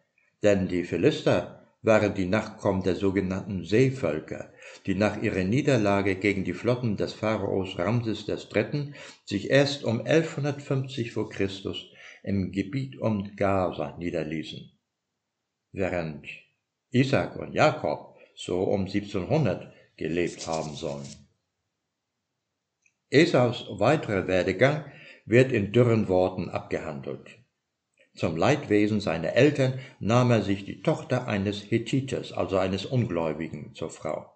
denn 0.43 0.69
die 0.69 0.85
Philister 0.85 1.63
waren 1.83 2.15
die 2.15 2.27
Nachkommen 2.27 2.83
der 2.83 2.95
sogenannten 2.95 3.65
Seevölker, 3.65 4.53
die 4.87 4.95
nach 4.95 5.21
ihrer 5.21 5.43
Niederlage 5.43 6.17
gegen 6.17 6.45
die 6.45 6.53
Flotten 6.53 6.97
des 6.97 7.13
Pharaos 7.13 7.79
Ramses 7.79 8.29
III. 8.29 8.93
sich 9.25 9.51
erst 9.51 9.85
um 9.85 10.01
1150 10.01 11.13
vor 11.13 11.29
Christus 11.29 11.91
im 12.23 12.53
Gebiet 12.53 12.99
um 13.01 13.35
Gaza 13.37 13.97
niederließen. 13.99 14.71
Während 15.73 16.27
Isaac 16.91 17.37
und 17.37 17.53
Jakob 17.53 18.17
so 18.35 18.63
um 18.63 18.83
1700 18.83 19.73
gelebt 20.03 20.47
haben 20.47 20.75
sollen. 20.75 21.07
Esaus 23.09 23.67
weiterer 23.79 24.27
Werdegang 24.27 24.85
wird 25.27 25.53
in 25.53 25.73
dürren 25.73 26.09
Worten 26.09 26.49
abgehandelt. 26.51 27.39
Zum 28.15 28.37
Leidwesen 28.37 29.01
seiner 29.01 29.35
Eltern 29.35 29.79
nahm 30.01 30.31
er 30.31 30.43
sich 30.43 30.65
die 30.65 30.83
Tochter 30.83 31.29
eines 31.29 31.71
Hethiters, 31.71 32.33
also 32.33 32.59
eines 32.59 32.85
Ungläubigen, 32.85 33.75
zur 33.75 33.91
Frau. 33.91 34.31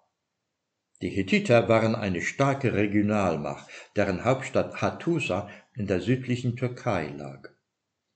Die 1.02 1.11
Hethiter 1.11 1.68
waren 1.68 1.94
eine 1.94 2.23
starke 2.23 2.73
Regionalmacht, 2.73 3.68
deren 3.96 4.25
Hauptstadt 4.25 4.80
Hattusa 4.80 5.50
in 5.75 5.87
der 5.87 6.00
südlichen 6.00 6.56
Türkei 6.56 7.08
lag. 7.08 7.50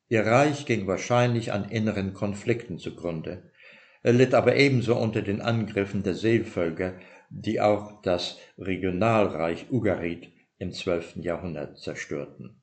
Ihr 0.09 0.25
Reich 0.25 0.65
ging 0.65 0.87
wahrscheinlich 0.87 1.53
an 1.53 1.69
inneren 1.69 2.15
Konflikten 2.15 2.79
zugrunde, 2.79 3.51
er 4.03 4.15
litt 4.15 4.33
aber 4.35 4.57
ebenso 4.57 4.97
unter 4.97 5.21
den 5.21 5.43
Angriffen 5.43 6.03
der 6.03 6.15
Seevölker 6.15 6.95
die 7.31 7.61
auch 7.61 8.03
das 8.03 8.39
Regionalreich 8.59 9.71
Ugarit 9.71 10.31
im 10.59 10.73
zwölften 10.73 11.23
Jahrhundert 11.23 11.79
zerstörten. 11.79 12.61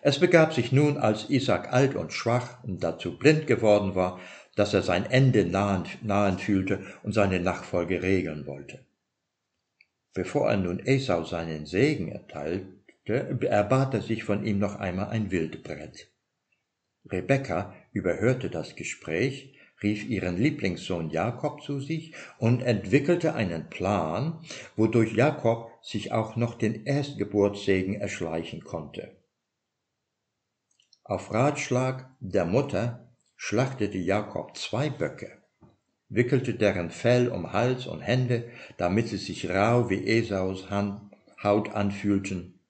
Es 0.00 0.20
begab 0.20 0.54
sich 0.54 0.72
nun, 0.72 0.96
als 0.96 1.28
Isaac 1.28 1.72
alt 1.72 1.96
und 1.96 2.12
schwach 2.12 2.62
und 2.64 2.82
dazu 2.82 3.18
blind 3.18 3.46
geworden 3.46 3.94
war, 3.94 4.20
dass 4.54 4.72
er 4.72 4.82
sein 4.82 5.04
Ende 5.04 5.44
nahen, 5.44 5.84
nahen 6.02 6.38
fühlte 6.38 6.80
und 7.02 7.12
seine 7.12 7.40
Nachfolge 7.40 8.02
regeln 8.02 8.46
wollte. 8.46 8.86
Bevor 10.14 10.48
er 10.48 10.56
nun 10.56 10.78
Esau 10.78 11.24
seinen 11.24 11.66
Segen 11.66 12.08
erteilte, 12.08 13.36
erbat 13.42 13.94
er 13.94 14.00
sich 14.00 14.24
von 14.24 14.46
ihm 14.46 14.58
noch 14.58 14.76
einmal 14.76 15.08
ein 15.08 15.30
Wildbrett. 15.30 16.10
Rebekka 17.04 17.74
überhörte 17.92 18.48
das 18.48 18.76
Gespräch 18.76 19.55
rief 19.82 20.04
ihren 20.08 20.36
Lieblingssohn 20.36 21.10
Jakob 21.10 21.62
zu 21.62 21.80
sich 21.80 22.14
und 22.38 22.62
entwickelte 22.62 23.34
einen 23.34 23.68
Plan, 23.68 24.40
wodurch 24.76 25.12
Jakob 25.12 25.70
sich 25.82 26.12
auch 26.12 26.36
noch 26.36 26.54
den 26.54 26.84
Erstgeburtssegen 26.84 27.94
erschleichen 27.94 28.64
konnte. 28.64 29.16
Auf 31.04 31.32
Ratschlag 31.32 32.10
der 32.20 32.44
Mutter 32.44 33.12
schlachtete 33.36 33.98
Jakob 33.98 34.56
zwei 34.56 34.90
Böcke, 34.90 35.42
wickelte 36.08 36.54
deren 36.54 36.90
Fell 36.90 37.28
um 37.28 37.52
Hals 37.52 37.86
und 37.86 38.00
Hände, 38.00 38.50
damit 38.76 39.08
sie 39.08 39.18
sich 39.18 39.48
rau 39.48 39.90
wie 39.90 40.04
Esaus 40.06 40.68
Haut 41.42 41.74
anfühlten, 41.74 42.60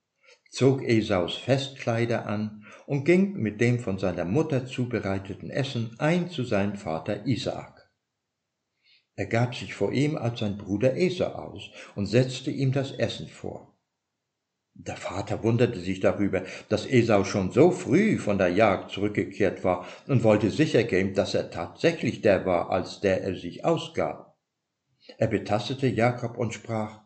zog 0.50 0.82
Esaus 0.82 1.36
Festkleider 1.36 2.26
an 2.26 2.65
und 2.86 3.04
ging 3.04 3.34
mit 3.34 3.60
dem 3.60 3.78
von 3.78 3.98
seiner 3.98 4.24
Mutter 4.24 4.66
zubereiteten 4.66 5.50
Essen 5.50 5.94
ein 5.98 6.30
zu 6.30 6.44
seinem 6.44 6.76
Vater 6.76 7.26
Isaak. 7.26 7.90
Er 9.16 9.26
gab 9.26 9.54
sich 9.54 9.74
vor 9.74 9.92
ihm 9.92 10.16
als 10.16 10.40
sein 10.40 10.58
Bruder 10.58 10.96
Esau 10.96 11.26
aus 11.26 11.70
und 11.94 12.06
setzte 12.06 12.50
ihm 12.50 12.72
das 12.72 12.92
Essen 12.92 13.28
vor. 13.28 13.74
Der 14.74 14.96
Vater 14.96 15.42
wunderte 15.42 15.80
sich 15.80 16.00
darüber, 16.00 16.42
dass 16.68 16.84
Esau 16.86 17.24
schon 17.24 17.50
so 17.50 17.70
früh 17.70 18.18
von 18.18 18.36
der 18.36 18.50
Jagd 18.50 18.90
zurückgekehrt 18.90 19.64
war 19.64 19.86
und 20.06 20.22
wollte 20.22 20.50
sicher 20.50 20.84
gehen, 20.84 21.14
dass 21.14 21.34
er 21.34 21.50
tatsächlich 21.50 22.20
der 22.20 22.44
war, 22.44 22.70
als 22.70 23.00
der 23.00 23.22
er 23.22 23.34
sich 23.34 23.64
ausgab. 23.64 24.36
Er 25.16 25.28
betastete 25.28 25.86
Jakob 25.86 26.36
und 26.36 26.52
sprach, 26.52 27.00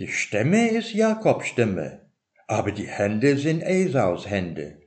die 0.00 0.08
Stimme 0.08 0.70
ist 0.70 0.92
Jakobs 0.92 1.46
Stimme, 1.46 2.10
aber 2.48 2.72
die 2.72 2.88
Hände 2.88 3.36
sind 3.36 3.62
Esaus 3.62 4.28
Hände. 4.28 4.81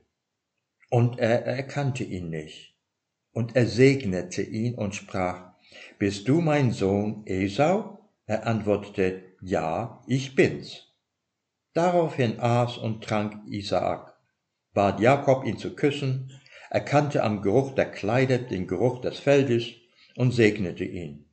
Und 0.88 1.18
er 1.18 1.44
erkannte 1.44 2.04
ihn 2.04 2.30
nicht. 2.30 2.76
Und 3.32 3.56
er 3.56 3.66
segnete 3.66 4.42
ihn 4.42 4.76
und 4.76 4.94
sprach, 4.94 5.52
Bist 5.98 6.28
du 6.28 6.40
mein 6.40 6.70
Sohn 6.70 7.22
Esau? 7.26 8.10
Er 8.26 8.46
antwortete, 8.46 9.22
Ja, 9.40 10.02
ich 10.06 10.34
bin's. 10.34 10.94
Daraufhin 11.74 12.40
aß 12.40 12.78
und 12.78 13.04
trank 13.04 13.42
Isaak, 13.50 14.16
bat 14.72 15.00
Jakob 15.00 15.44
ihn 15.44 15.58
zu 15.58 15.74
küssen, 15.74 16.32
erkannte 16.70 17.22
am 17.22 17.42
Geruch 17.42 17.74
der 17.74 17.90
Kleider 17.90 18.38
den 18.38 18.66
Geruch 18.66 19.00
des 19.00 19.18
Feldes 19.18 19.66
und 20.16 20.32
segnete 20.32 20.84
ihn. 20.84 21.26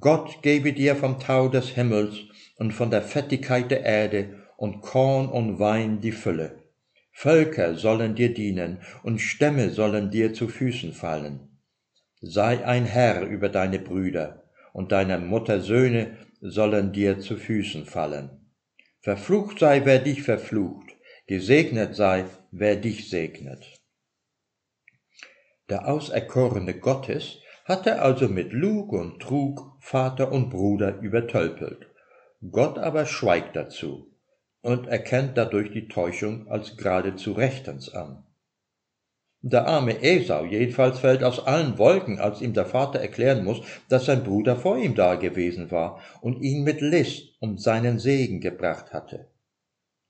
Gott 0.00 0.42
gebe 0.42 0.72
dir 0.72 0.96
vom 0.96 1.18
Tau 1.18 1.48
des 1.48 1.70
Himmels 1.70 2.16
und 2.56 2.72
von 2.72 2.90
der 2.90 3.02
Fettigkeit 3.02 3.70
der 3.70 3.84
Erde 3.84 4.46
und 4.56 4.80
Korn 4.80 5.28
und 5.28 5.58
Wein 5.58 6.00
die 6.00 6.12
Fülle 6.12 6.67
Völker 7.20 7.74
sollen 7.74 8.14
dir 8.14 8.32
dienen 8.32 8.78
und 9.02 9.18
Stämme 9.18 9.70
sollen 9.70 10.12
dir 10.12 10.34
zu 10.34 10.46
Füßen 10.46 10.92
fallen. 10.92 11.58
Sei 12.20 12.64
ein 12.64 12.84
Herr 12.84 13.26
über 13.26 13.48
deine 13.48 13.80
Brüder, 13.80 14.44
und 14.72 14.92
deiner 14.92 15.18
Mutter 15.18 15.60
Söhne 15.60 16.16
sollen 16.40 16.92
dir 16.92 17.18
zu 17.18 17.36
Füßen 17.36 17.86
fallen. 17.86 18.52
Verflucht 19.00 19.58
sei, 19.58 19.84
wer 19.84 19.98
dich 19.98 20.22
verflucht, 20.22 20.94
gesegnet 21.26 21.96
sei, 21.96 22.24
wer 22.52 22.76
dich 22.76 23.10
segnet. 23.10 23.66
Der 25.70 25.88
Auserkorene 25.88 26.78
Gottes 26.78 27.40
hatte 27.64 28.00
also 28.00 28.28
mit 28.28 28.52
Lug 28.52 28.92
und 28.92 29.20
Trug 29.20 29.76
Vater 29.80 30.30
und 30.30 30.50
Bruder 30.50 31.00
übertölpelt. 31.00 31.88
Gott 32.48 32.78
aber 32.78 33.06
schweigt 33.06 33.56
dazu 33.56 34.08
und 34.62 34.86
erkennt 34.86 35.36
dadurch 35.36 35.72
die 35.72 35.88
Täuschung 35.88 36.48
als 36.48 36.76
geradezu 36.76 37.32
rechtens 37.32 37.88
an. 37.92 38.24
Der 39.40 39.68
arme 39.68 40.02
Esau 40.02 40.44
jedenfalls 40.44 40.98
fällt 40.98 41.22
aus 41.22 41.46
allen 41.46 41.78
Wolken, 41.78 42.18
als 42.18 42.40
ihm 42.40 42.54
der 42.54 42.66
Vater 42.66 42.98
erklären 42.98 43.44
muss, 43.44 43.60
dass 43.88 44.06
sein 44.06 44.24
Bruder 44.24 44.56
vor 44.56 44.78
ihm 44.78 44.96
da 44.96 45.14
gewesen 45.14 45.70
war 45.70 46.00
und 46.20 46.42
ihn 46.42 46.64
mit 46.64 46.80
List 46.80 47.36
um 47.40 47.56
seinen 47.56 48.00
Segen 48.00 48.40
gebracht 48.40 48.92
hatte. 48.92 49.28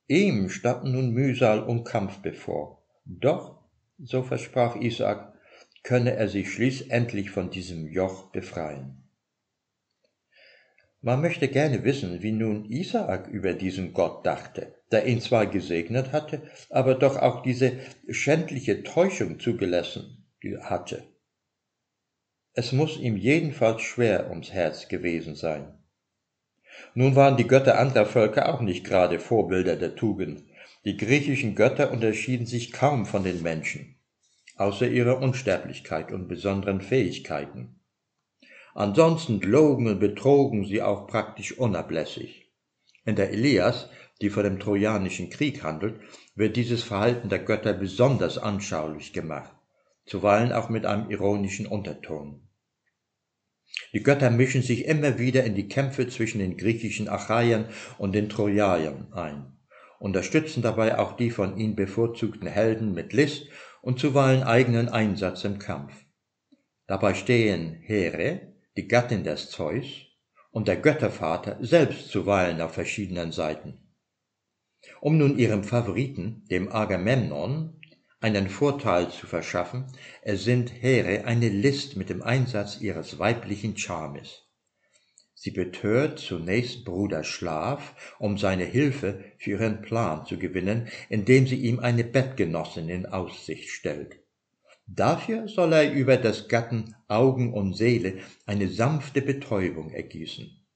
Ihm 0.07 0.49
standen 0.49 0.93
nun 0.93 1.11
Mühsal 1.11 1.62
und 1.62 1.85
Kampf 1.85 2.23
bevor. 2.23 2.83
Doch, 3.05 3.59
so 3.99 4.23
versprach 4.23 4.76
Isaak, 4.76 5.35
könne 5.83 6.17
er 6.17 6.28
sich 6.28 6.50
schließlich 6.50 7.31
von 7.31 7.50
diesem 7.50 7.87
Joch 7.88 8.31
befreien. 8.31 9.08
Man 11.00 11.21
möchte 11.21 11.47
gerne 11.47 11.85
wissen, 11.85 12.23
wie 12.23 12.33
nun 12.33 12.64
Isaak 12.64 13.28
über 13.28 13.55
diesen 13.55 13.93
Gott 13.93 14.26
dachte, 14.26 14.75
der 14.90 15.07
ihn 15.07 15.21
zwar 15.21 15.47
gesegnet 15.47 16.11
hatte, 16.12 16.43
aber 16.71 16.97
doch 16.97 17.17
auch 17.17 17.43
diese 17.43 17.78
schändliche 18.09 18.83
Täuschung 18.83 19.38
zugelassen 19.38 20.26
hatte. 20.62 21.05
Es 22.52 22.73
muss 22.73 22.99
ihm 22.99 23.17
jedenfalls 23.17 23.83
schwer 23.83 24.28
ums 24.31 24.52
Herz 24.52 24.88
gewesen 24.88 25.37
sein. 25.37 25.78
Nun 26.95 27.14
waren 27.14 27.37
die 27.37 27.47
Götter 27.47 27.78
anderer 27.78 28.07
Völker 28.07 28.52
auch 28.52 28.61
nicht 28.61 28.85
gerade 28.85 29.21
Vorbilder 29.21 29.76
der 29.76 29.95
Tugend. 29.95 30.43
Die 30.85 30.97
griechischen 30.97 31.55
Götter 31.55 31.93
unterschieden 31.93 32.47
sich 32.47 32.73
kaum 32.73 33.07
von 33.07 33.23
den 33.23 33.43
Menschen, 33.43 33.97
außer 34.57 34.88
ihrer 34.88 35.21
Unsterblichkeit 35.21 36.11
und 36.11 36.26
besonderen 36.26 36.81
Fähigkeiten. 36.81 37.77
Ansonsten 38.75 39.41
logen 39.41 39.87
und 39.87 39.99
betrogen 39.99 40.65
sie 40.65 40.83
auch 40.83 41.07
praktisch 41.07 41.57
unablässig. 41.59 42.53
In 43.05 43.17
der 43.17 43.31
Elias, 43.31 43.89
die 44.21 44.31
vor 44.31 44.43
dem 44.43 44.61
Trojanischen 44.61 45.31
Krieg 45.31 45.63
handelt, 45.63 46.01
wird 46.35 46.57
dieses 46.57 46.83
Verhalten 46.83 47.29
der 47.29 47.39
Götter 47.39 47.73
besonders 47.73 48.39
anschaulich 48.39 49.13
gemacht, 49.13 49.53
zuweilen 50.07 50.53
auch 50.53 50.69
mit 50.69 50.87
einem 50.87 51.11
ironischen 51.11 51.67
Unterton. 51.67 52.49
Die 53.93 54.03
Götter 54.03 54.31
mischen 54.31 54.63
sich 54.63 54.85
immer 54.87 55.19
wieder 55.19 55.45
in 55.45 55.55
die 55.55 55.69
Kämpfe 55.69 56.09
zwischen 56.09 56.41
den 56.41 56.57
griechischen 56.57 57.09
Achaiern 57.09 57.67
und 57.99 58.13
den 58.13 58.29
Trojaniern 58.29 59.13
ein, 59.13 59.57
unterstützen 59.99 60.63
dabei 60.63 60.99
auch 60.99 61.17
die 61.17 61.31
von 61.31 61.57
ihnen 61.57 61.77
bevorzugten 61.77 62.49
Helden 62.49 62.93
mit 62.93 63.13
List 63.13 63.49
und 63.83 63.99
zuweilen 63.99 64.43
eigenen 64.43 64.89
Einsatz 64.89 65.45
im 65.45 65.59
Kampf. 65.59 65.93
Dabei 66.87 67.15
stehen 67.15 67.81
Here, 67.83 68.55
die 68.78 68.87
Gattin 68.87 69.25
des 69.25 69.50
Zeus, 69.50 70.06
und 70.52 70.68
der 70.68 70.76
Göttervater 70.76 71.58
selbst 71.61 72.11
zuweilen 72.11 72.61
auf 72.61 72.75
verschiedenen 72.75 73.32
Seiten. 73.32 73.76
Um 75.00 75.18
nun 75.18 75.37
ihrem 75.37 75.64
Favoriten, 75.64 76.44
dem 76.49 76.70
Agamemnon, 76.70 77.80
einen 78.20 78.49
Vorteil 78.49 79.11
zu 79.11 79.26
verschaffen, 79.26 79.87
ersinnt 80.23 80.73
Here 80.73 81.25
eine 81.25 81.49
List 81.49 81.97
mit 81.97 82.08
dem 82.08 82.23
Einsatz 82.23 82.80
ihres 82.80 83.18
weiblichen 83.18 83.76
Charmes. 83.76 84.44
Sie 85.35 85.50
betört 85.50 86.20
zunächst 86.20 86.85
Bruder 86.85 87.25
Schlaf, 87.25 88.14
um 88.20 88.38
seine 88.38 88.64
Hilfe 88.64 89.25
für 89.38 89.50
ihren 89.50 89.82
Plan 89.82 90.25
zu 90.25 90.38
gewinnen, 90.38 90.87
indem 91.08 91.49
sie 91.49 91.56
ihm 91.56 91.80
eine 91.80 92.04
Bettgenossin 92.04 92.88
in 92.88 93.06
Aussicht 93.06 93.71
stellt. 93.71 94.21
Dafür 94.91 95.49
soll 95.49 95.75
er 95.75 95.93
über 95.93 96.17
des 96.17 96.49
Gatten 96.49 96.97
Augen 97.09 97.53
und 97.53 97.75
Seele 97.75 98.15
eine 98.47 98.69
sanfte 98.69 99.21
Betäubung 99.21 99.91
ergießen. 99.91 100.67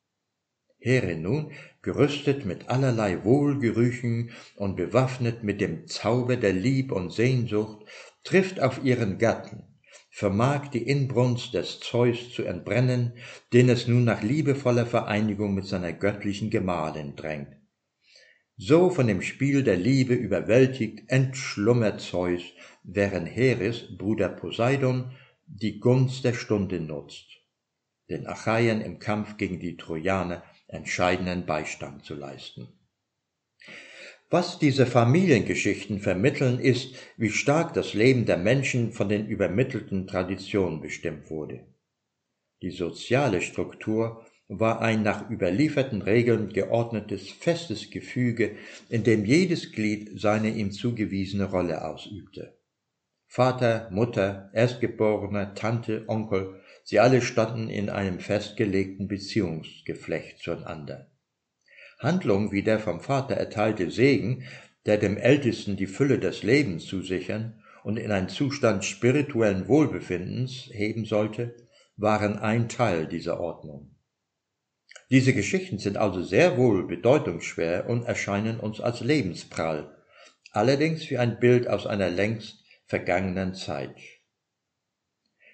Here 0.79 1.17
nun, 1.17 1.53
gerüstet 1.81 2.45
mit 2.45 2.69
allerlei 2.69 3.25
Wohlgerüchen 3.25 4.31
und 4.57 4.77
bewaffnet 4.77 5.45
mit 5.45 5.61
dem 5.63 5.87
Zauber 5.87 6.37
der 6.37 6.53
Lieb 6.53 6.93
und 6.93 7.11
Sehnsucht, 7.11 7.87
trifft 8.23 8.61
auf 8.61 8.85
ihren 8.85 9.17
Gatten, 9.17 9.79
vermag 10.11 10.69
die 10.69 10.87
Inbrunst 10.87 11.55
des 11.55 11.81
Zeus 11.81 12.31
zu 12.33 12.43
entbrennen, 12.43 13.15
den 13.55 13.71
es 13.71 13.89
nun 13.89 14.05
nach 14.05 14.23
liebevoller 14.23 14.85
Vereinigung 14.85 15.55
mit 15.55 15.65
seiner 15.65 15.93
göttlichen 15.93 16.51
Gemahlin 16.51 17.17
drängt. 17.17 17.57
So 18.59 18.91
von 18.91 19.07
dem 19.07 19.23
Spiel 19.23 19.63
der 19.63 19.77
Liebe 19.77 20.15
überwältigt 20.15 21.05
entschlummert 21.09 22.01
Zeus 22.01 22.43
während 22.83 23.29
Heres 23.29 23.97
Bruder 23.97 24.29
Poseidon 24.29 25.13
die 25.47 25.81
Gunst 25.81 26.25
der 26.25 26.35
Stunde 26.35 26.81
nutzt, 26.81 27.27
den 28.11 28.27
Achaiern 28.27 28.81
im 28.81 28.99
Kampf 28.99 29.37
gegen 29.37 29.61
die 29.61 29.77
Trojaner 29.77 30.43
entscheidenden 30.69 31.47
Beistand 31.47 32.05
zu 32.05 32.15
leisten. 32.15 32.69
Was 34.31 34.59
diese 34.59 34.87
Familiengeschichten 34.87 35.99
vermitteln, 35.99 36.59
ist, 36.59 36.95
wie 37.19 37.29
stark 37.29 37.75
das 37.75 37.93
Leben 37.93 38.25
der 38.25 38.39
Menschen 38.39 38.93
von 38.93 39.11
den 39.11 39.27
übermittelten 39.27 40.07
Traditionen 40.07 40.81
bestimmt 40.81 41.29
wurde. 41.29 41.67
Die 42.63 42.71
soziale 42.71 43.43
Struktur 43.43 44.25
war 44.49 44.81
ein 44.81 45.03
nach 45.03 45.29
überlieferten 45.29 46.01
Regeln 46.01 46.49
geordnetes, 46.49 47.31
festes 47.31 47.91
Gefüge, 47.91 48.57
in 48.89 49.05
dem 49.05 49.27
jedes 49.27 49.73
Glied 49.73 50.19
seine 50.19 50.51
ihm 50.51 50.73
zugewiesene 50.73 51.45
Rolle 51.45 51.85
ausübte. 51.85 52.57
Vater, 53.35 53.89
Mutter, 53.91 54.51
Erstgeborener, 54.53 55.55
Tante, 55.55 56.05
Onkel, 56.07 56.61
sie 56.85 57.01
alle 57.01 57.23
standen 57.23 57.71
in 57.71 57.89
einem 57.89 58.21
festgelegten 58.21 59.09
Beziehungsgeflecht 59.09 60.41
zueinander. 60.41 61.11
Handlungen 61.99 62.53
wie 62.53 62.63
der 62.63 62.79
vom 62.79 63.01
Vater 63.01 63.35
erteilte 63.37 63.91
Segen, 63.91 64.45
der 64.85 64.99
dem 64.99 65.17
Ältesten 65.17 65.79
die 65.79 65.87
Fülle 65.87 66.19
des 66.19 66.43
Lebens 66.43 66.85
zusichern 66.85 67.63
und 67.85 67.97
in 67.97 68.13
einen 68.13 68.29
Zustand 68.29 68.85
spirituellen 68.85 69.67
Wohlbefindens 69.67 70.69
heben 70.71 71.07
sollte, 71.07 71.57
waren 71.97 72.39
ein 72.39 72.69
Teil 72.69 73.07
dieser 73.07 73.41
Ordnung. 73.41 73.97
Diese 75.11 75.33
Geschichten 75.33 75.79
sind 75.79 75.97
also 75.97 76.23
sehr 76.23 76.59
wohl 76.59 76.87
bedeutungsschwer 76.87 77.89
und 77.89 78.05
erscheinen 78.05 78.61
uns 78.61 78.83
als 78.83 79.01
lebensprall, 79.01 79.97
allerdings 80.51 81.09
wie 81.09 81.17
ein 81.17 81.41
Bild 81.41 81.67
aus 81.67 81.87
einer 81.87 82.11
längst 82.11 82.62
vergangenen 82.93 83.55
Zeit. 83.55 83.97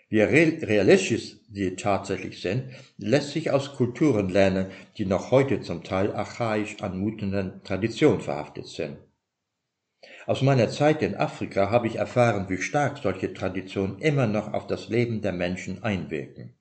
Wie 0.09 0.23
realistisch 0.23 1.37
sie 1.53 1.77
tatsächlich 1.77 2.43
sind, 2.43 2.73
lässt 2.97 3.31
sich 3.31 3.53
aus 3.53 3.77
Kulturen 3.77 4.29
lernen, 4.29 4.73
die 4.97 5.07
noch 5.07 5.31
heute 5.31 5.61
zum 5.61 5.85
Teil 5.85 6.13
archaisch 6.13 6.83
anmutenden 6.83 7.63
Traditionen 7.63 8.21
verhaftet 8.21 8.67
sind. 8.67 8.99
Aus 10.27 10.43
meiner 10.43 10.69
Zeit 10.69 11.01
in 11.01 11.15
Afrika 11.15 11.71
habe 11.71 11.87
ich 11.87 11.95
erfahren, 11.95 12.49
wie 12.49 12.61
stark 12.61 12.99
solche 12.99 13.33
Traditionen 13.33 14.01
immer 14.01 14.27
noch 14.27 14.53
auf 14.53 14.67
das 14.67 14.89
Leben 14.89 15.23
der 15.23 15.33
Menschen 15.33 15.85
einwirken. 15.85 16.59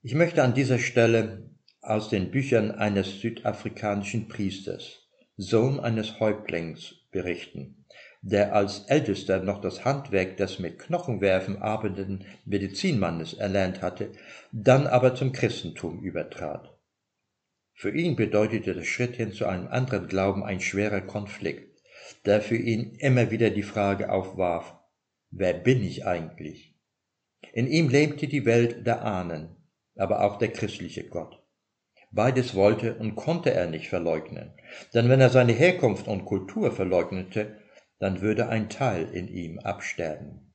Ich 0.00 0.14
möchte 0.14 0.44
an 0.44 0.54
dieser 0.54 0.78
Stelle 0.78 1.50
aus 1.80 2.08
den 2.08 2.30
Büchern 2.30 2.70
eines 2.70 3.18
südafrikanischen 3.20 4.28
Priesters, 4.28 5.08
Sohn 5.36 5.80
eines 5.80 6.20
Häuptlings, 6.20 6.94
berichten 7.10 7.85
der 8.22 8.54
als 8.54 8.84
ältester 8.88 9.40
noch 9.40 9.60
das 9.60 9.84
Handwerk 9.84 10.36
des 10.36 10.58
mit 10.58 10.78
Knochenwerfen 10.78 11.62
arbeitenden 11.62 12.24
Medizinmannes 12.44 13.34
erlernt 13.34 13.82
hatte, 13.82 14.12
dann 14.52 14.86
aber 14.86 15.14
zum 15.14 15.32
Christentum 15.32 16.00
übertrat. 16.00 16.76
Für 17.74 17.94
ihn 17.94 18.16
bedeutete 18.16 18.74
der 18.74 18.84
Schritt 18.84 19.16
hin 19.16 19.32
zu 19.32 19.46
einem 19.46 19.68
anderen 19.68 20.08
Glauben 20.08 20.42
ein 20.42 20.60
schwerer 20.60 21.02
Konflikt, 21.02 21.82
der 22.24 22.40
für 22.40 22.56
ihn 22.56 22.96
immer 22.98 23.30
wieder 23.30 23.50
die 23.50 23.62
Frage 23.62 24.10
aufwarf, 24.10 24.74
wer 25.30 25.52
bin 25.52 25.82
ich 25.84 26.06
eigentlich? 26.06 26.74
In 27.52 27.66
ihm 27.66 27.88
lebte 27.88 28.28
die 28.28 28.46
Welt 28.46 28.86
der 28.86 29.04
Ahnen, 29.04 29.56
aber 29.94 30.22
auch 30.22 30.38
der 30.38 30.48
christliche 30.48 31.04
Gott. 31.04 31.42
Beides 32.10 32.54
wollte 32.54 32.94
und 32.94 33.14
konnte 33.14 33.52
er 33.52 33.66
nicht 33.66 33.88
verleugnen, 33.88 34.52
denn 34.94 35.08
wenn 35.08 35.20
er 35.20 35.28
seine 35.30 35.52
Herkunft 35.52 36.08
und 36.08 36.24
Kultur 36.24 36.72
verleugnete, 36.72 37.58
dann 37.98 38.20
würde 38.20 38.48
ein 38.48 38.68
Teil 38.68 39.08
in 39.12 39.28
ihm 39.28 39.58
absterben. 39.58 40.52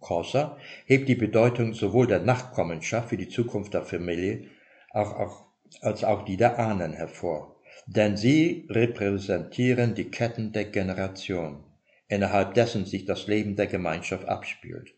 Corsa 0.00 0.58
hebt 0.84 1.08
die 1.08 1.14
Bedeutung 1.14 1.72
sowohl 1.72 2.06
der 2.06 2.20
Nachkommenschaft 2.20 3.10
für 3.10 3.16
die 3.16 3.28
Zukunft 3.28 3.74
der 3.74 3.82
Familie 3.82 4.48
auch, 4.90 5.14
auch, 5.14 5.46
als 5.80 6.04
auch 6.04 6.24
die 6.24 6.36
der 6.36 6.58
Ahnen 6.58 6.92
hervor, 6.92 7.56
denn 7.86 8.16
sie 8.16 8.66
repräsentieren 8.68 9.94
die 9.94 10.10
Ketten 10.10 10.52
der 10.52 10.66
Generation, 10.66 11.64
innerhalb 12.08 12.54
dessen 12.54 12.84
sich 12.84 13.04
das 13.04 13.26
Leben 13.26 13.56
der 13.56 13.66
Gemeinschaft 13.68 14.26
abspielt. 14.26 14.94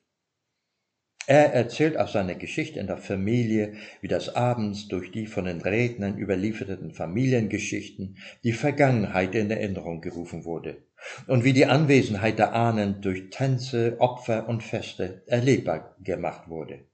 Er 1.26 1.52
erzählt 1.52 1.98
aus 1.98 2.12
seiner 2.12 2.34
Geschichte 2.34 2.80
in 2.80 2.86
der 2.86 2.96
Familie, 2.96 3.74
wie 4.00 4.08
das 4.08 4.34
abends 4.34 4.88
durch 4.88 5.12
die 5.12 5.26
von 5.26 5.44
den 5.44 5.60
Rednern 5.60 6.18
überlieferten 6.18 6.92
Familiengeschichten 6.92 8.16
die 8.44 8.54
Vergangenheit 8.54 9.34
in 9.34 9.50
Erinnerung 9.50 10.00
gerufen 10.00 10.46
wurde 10.46 10.88
und 11.26 11.44
wie 11.44 11.52
die 11.52 11.66
Anwesenheit 11.66 12.38
der 12.38 12.52
Ahnen 12.54 13.00
durch 13.00 13.30
Tänze, 13.30 13.96
Opfer 14.00 14.48
und 14.48 14.62
Feste 14.62 15.22
erlebbar 15.26 15.96
gemacht 16.00 16.48
wurde. 16.48 16.87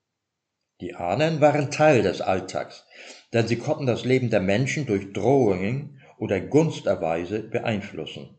Die 0.81 0.95
Ahnen 0.95 1.41
waren 1.41 1.71
Teil 1.71 2.03
des 2.03 2.21
Alltags, 2.21 2.85
denn 3.33 3.47
sie 3.47 3.57
konnten 3.57 3.87
das 3.87 4.05
Leben 4.05 4.31
der 4.31 4.41
Menschen 4.41 4.87
durch 4.87 5.13
Drohungen 5.13 6.01
oder 6.19 6.41
Gunsterweise 6.41 7.43
beeinflussen. 7.43 8.39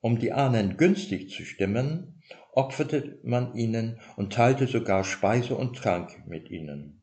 Um 0.00 0.18
die 0.18 0.32
Ahnen 0.32 0.76
günstig 0.76 1.30
zu 1.30 1.44
stimmen, 1.44 2.22
opferte 2.52 3.18
man 3.22 3.54
ihnen 3.54 4.00
und 4.16 4.32
teilte 4.32 4.66
sogar 4.66 5.04
Speise 5.04 5.54
und 5.54 5.76
Trank 5.76 6.26
mit 6.26 6.50
ihnen. 6.50 7.02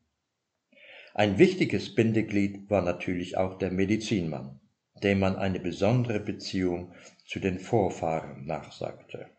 Ein 1.14 1.38
wichtiges 1.38 1.96
Bindeglied 1.96 2.70
war 2.70 2.82
natürlich 2.82 3.38
auch 3.38 3.58
der 3.58 3.72
Medizinmann, 3.72 4.60
dem 5.04 5.20
man 5.20 5.36
eine 5.36 5.60
besondere 5.60 6.20
Beziehung 6.20 6.94
zu 7.28 7.40
den 7.40 7.60
Vorfahren 7.60 8.46
nachsagte. 8.46 9.30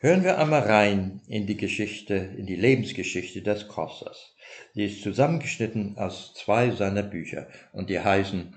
Hören 0.00 0.22
wir 0.22 0.38
einmal 0.38 0.62
rein 0.62 1.22
in 1.26 1.46
die 1.46 1.56
Geschichte, 1.56 2.14
in 2.14 2.46
die 2.46 2.56
Lebensgeschichte 2.56 3.42
des 3.42 3.68
Kossers. 3.68 4.34
Die 4.74 4.84
ist 4.84 5.02
zusammengeschnitten 5.02 5.96
aus 5.98 6.34
zwei 6.34 6.70
seiner 6.70 7.02
Bücher 7.02 7.48
und 7.72 7.90
die 7.90 8.00
heißen 8.00 8.54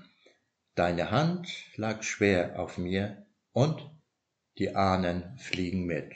Deine 0.74 1.10
Hand 1.10 1.48
lag 1.76 2.02
schwer 2.02 2.58
auf 2.58 2.78
mir 2.78 3.26
und 3.52 3.90
die 4.58 4.74
Ahnen 4.74 5.36
fliegen 5.38 5.84
mit. 5.84 6.14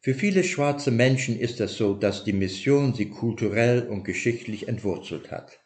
Für 0.00 0.14
viele 0.14 0.44
schwarze 0.44 0.90
Menschen 0.90 1.38
ist 1.38 1.60
es 1.60 1.76
so, 1.76 1.94
dass 1.94 2.24
die 2.24 2.32
Mission 2.32 2.94
sie 2.94 3.10
kulturell 3.10 3.88
und 3.88 4.04
geschichtlich 4.04 4.66
entwurzelt 4.66 5.30
hat. 5.30 5.60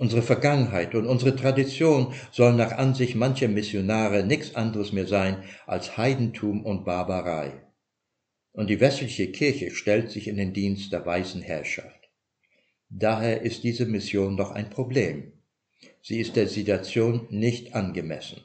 Unsere 0.00 0.22
Vergangenheit 0.22 0.94
und 0.94 1.04
unsere 1.06 1.36
Tradition 1.36 2.14
sollen 2.32 2.56
nach 2.56 2.72
Ansicht 2.72 3.16
mancher 3.16 3.48
Missionare 3.48 4.24
nichts 4.24 4.54
anderes 4.54 4.92
mehr 4.92 5.06
sein 5.06 5.44
als 5.66 5.98
Heidentum 5.98 6.64
und 6.64 6.86
Barbarei. 6.86 7.66
Und 8.52 8.70
die 8.70 8.80
westliche 8.80 9.30
Kirche 9.30 9.72
stellt 9.72 10.10
sich 10.10 10.26
in 10.26 10.38
den 10.38 10.54
Dienst 10.54 10.90
der 10.94 11.04
weißen 11.04 11.42
Herrschaft. 11.42 12.08
Daher 12.88 13.42
ist 13.42 13.62
diese 13.62 13.84
Mission 13.84 14.38
doch 14.38 14.52
ein 14.52 14.70
Problem. 14.70 15.34
Sie 16.00 16.18
ist 16.18 16.34
der 16.34 16.48
Situation 16.48 17.26
nicht 17.28 17.74
angemessen. 17.74 18.40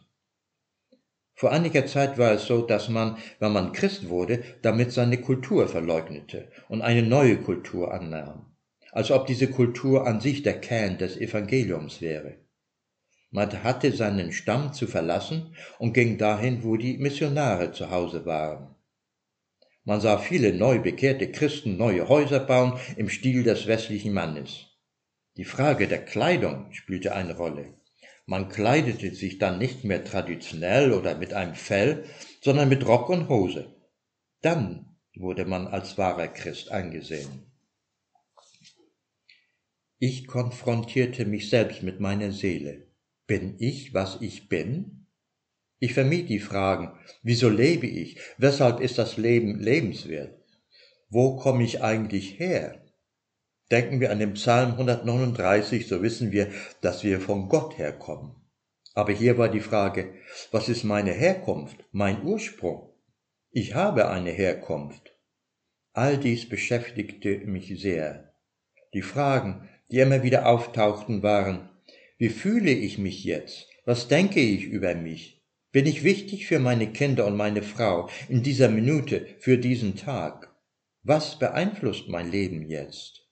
Vor 1.36 1.54
einiger 1.54 1.86
Zeit 1.86 2.18
war 2.18 2.34
es 2.34 2.48
so, 2.48 2.64
dass 2.64 2.90
man, 2.90 3.16
wenn 3.40 3.54
man 3.54 3.72
Christ 3.72 4.10
wurde, 4.10 4.44
damit 4.62 4.92
seine 4.92 5.22
Kultur 5.22 5.70
verleugnete 5.70 6.52
und 6.68 6.82
eine 6.82 7.04
neue 7.04 7.38
Kultur 7.38 7.94
annahm, 7.94 8.55
als 8.96 9.12
ob 9.12 9.28
diese 9.28 9.50
Kultur 9.50 10.08
an 10.08 10.22
sich 10.22 10.42
der 10.42 10.62
Kern 10.62 10.98
des 10.98 11.18
Evangeliums 11.18 12.00
wäre. 12.00 12.38
Man 13.30 13.52
hatte 13.62 13.92
seinen 13.92 14.32
Stamm 14.32 14.72
zu 14.72 14.88
verlassen 14.88 15.54
und 15.80 15.92
ging 15.92 16.18
dahin, 16.18 16.64
wo 16.64 16.78
die 16.78 16.98
Missionare 16.98 17.74
zu 17.74 17.92
Hause 17.92 18.26
waren. 18.26 18.74
Man 19.84 20.00
sah 20.00 20.18
viele 20.18 20.54
neu 20.54 20.80
bekehrte 20.80 21.30
Christen 21.30 21.76
neue 21.76 22.08
Häuser 22.08 22.40
bauen 22.40 22.80
im 22.96 23.10
Stil 23.10 23.44
des 23.44 23.68
westlichen 23.68 24.14
Mannes. 24.14 24.68
Die 25.36 25.44
Frage 25.44 25.90
der 25.90 26.06
Kleidung 26.06 26.72
spielte 26.72 27.14
eine 27.14 27.36
Rolle. 27.36 27.74
Man 28.26 28.48
kleidete 28.48 29.14
sich 29.14 29.40
dann 29.40 29.60
nicht 29.60 29.84
mehr 29.84 30.06
traditionell 30.06 30.94
oder 30.94 31.16
mit 31.16 31.34
einem 31.34 31.56
Fell, 31.56 32.06
sondern 32.42 32.70
mit 32.70 32.88
Rock 32.88 33.10
und 33.10 33.28
Hose. 33.28 33.76
Dann 34.42 34.96
wurde 35.18 35.44
man 35.44 35.68
als 35.68 35.98
wahrer 35.98 36.30
Christ 36.30 36.72
angesehen. 36.72 37.52
Ich 39.98 40.28
konfrontierte 40.28 41.26
mich 41.26 41.50
selbst 41.50 41.82
mit 41.82 42.02
meiner 42.02 42.32
Seele. 42.32 42.88
Bin 43.28 43.56
ich, 43.60 43.94
was 43.94 44.18
ich 44.22 44.50
bin? 44.50 45.08
Ich 45.80 45.94
vermied 45.94 46.30
die 46.30 46.40
Fragen, 46.40 46.98
wieso 47.24 47.48
lebe 47.48 47.88
ich? 47.88 48.20
Weshalb 48.38 48.82
ist 48.82 48.98
das 48.98 49.16
Leben 49.16 49.60
lebenswert? 49.60 50.38
Wo 51.10 51.38
komme 51.38 51.64
ich 51.64 51.82
eigentlich 51.82 52.40
her? 52.40 52.84
Denken 53.72 54.00
wir 54.00 54.12
an 54.12 54.20
den 54.20 54.34
Psalm 54.34 54.72
139, 54.72 55.88
so 55.88 56.04
wissen 56.04 56.32
wir, 56.32 56.52
dass 56.82 57.04
wir 57.04 57.20
von 57.22 57.48
Gott 57.48 57.78
herkommen. 57.78 58.36
Aber 58.94 59.12
hier 59.12 59.38
war 59.38 59.50
die 59.50 59.62
Frage, 59.62 60.14
was 60.52 60.70
ist 60.70 60.84
meine 60.84 61.12
Herkunft, 61.12 61.78
mein 61.92 62.24
Ursprung? 62.24 62.94
Ich 63.52 63.76
habe 63.76 64.10
eine 64.10 64.32
Herkunft. 64.32 65.18
All 65.94 66.18
dies 66.18 66.48
beschäftigte 66.50 67.40
mich 67.40 67.80
sehr. 67.82 68.34
Die 68.94 69.02
Fragen, 69.02 69.70
die 69.92 70.00
immer 70.00 70.24
wieder 70.24 70.48
auftauchten, 70.48 71.24
waren, 71.24 71.70
wie 72.18 72.30
fühle 72.30 72.72
ich 72.72 72.98
mich 72.98 73.24
jetzt? 73.24 73.68
Was 73.86 74.08
denke 74.08 74.40
ich 74.40 74.66
über 74.66 74.96
mich? 74.96 75.44
Bin 75.72 75.86
ich 75.86 76.04
wichtig 76.04 76.48
für 76.48 76.60
meine 76.60 76.88
Kinder 76.92 77.28
und 77.28 77.36
meine 77.36 77.62
Frau 77.62 78.10
in 78.30 78.42
dieser 78.42 78.70
Minute, 78.70 79.28
für 79.40 79.58
diesen 79.58 79.96
Tag? 79.98 80.56
Was 81.04 81.38
beeinflusst 81.38 82.08
mein 82.08 82.32
Leben 82.32 82.70
jetzt? 82.70 83.28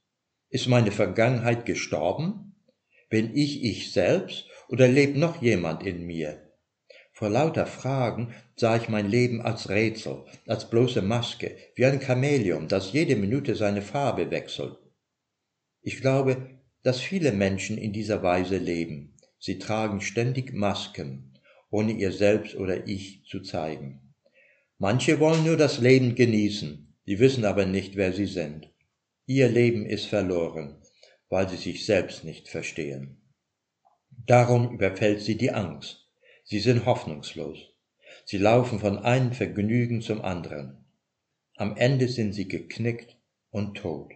Ist 0.49 0.67
meine 0.67 0.91
Vergangenheit 0.91 1.65
gestorben? 1.65 2.55
Bin 3.09 3.35
ich 3.35 3.63
ich 3.63 3.91
selbst 3.91 4.45
oder 4.67 4.87
lebt 4.87 5.17
noch 5.17 5.41
jemand 5.41 5.83
in 5.83 6.05
mir? 6.05 6.51
Vor 7.13 7.29
lauter 7.29 7.65
Fragen 7.65 8.33
sah 8.55 8.75
ich 8.75 8.89
mein 8.89 9.09
Leben 9.09 9.41
als 9.41 9.69
Rätsel, 9.69 10.25
als 10.45 10.69
bloße 10.69 11.01
Maske, 11.01 11.55
wie 11.75 11.85
ein 11.85 12.01
Chamäleon, 12.01 12.67
das 12.67 12.91
jede 12.91 13.15
Minute 13.15 13.55
seine 13.55 13.81
Farbe 13.81 14.29
wechselt. 14.29 14.77
Ich 15.85 15.99
glaube, 15.99 16.49
dass 16.81 17.01
viele 17.01 17.33
Menschen 17.33 17.77
in 17.77 17.91
dieser 17.91 18.23
Weise 18.23 18.57
leben. 18.57 19.13
Sie 19.37 19.59
tragen 19.59 19.99
ständig 19.99 20.53
Masken, 20.53 21.33
ohne 21.69 21.91
ihr 21.91 22.13
Selbst 22.13 22.55
oder 22.55 22.87
Ich 22.87 23.25
zu 23.25 23.41
zeigen. 23.41 24.13
Manche 24.77 25.19
wollen 25.19 25.43
nur 25.43 25.57
das 25.57 25.79
Leben 25.79 26.15
genießen, 26.15 26.95
sie 27.05 27.19
wissen 27.19 27.43
aber 27.43 27.65
nicht, 27.65 27.97
wer 27.97 28.13
sie 28.13 28.27
sind. 28.27 28.69
Ihr 29.25 29.49
Leben 29.49 29.85
ist 29.85 30.05
verloren, 30.05 30.81
weil 31.27 31.49
sie 31.49 31.57
sich 31.57 31.85
selbst 31.85 32.23
nicht 32.23 32.47
verstehen. 32.47 33.21
Darum 34.25 34.73
überfällt 34.73 35.21
sie 35.21 35.35
die 35.35 35.51
Angst. 35.51 36.07
Sie 36.45 36.59
sind 36.59 36.85
hoffnungslos. 36.85 37.57
Sie 38.23 38.37
laufen 38.37 38.79
von 38.79 38.99
einem 38.99 39.33
Vergnügen 39.33 40.01
zum 40.01 40.21
anderen. 40.21 40.85
Am 41.55 41.75
Ende 41.75 42.07
sind 42.07 42.31
sie 42.31 42.47
geknickt 42.47 43.17
und 43.49 43.75
tot. 43.75 44.13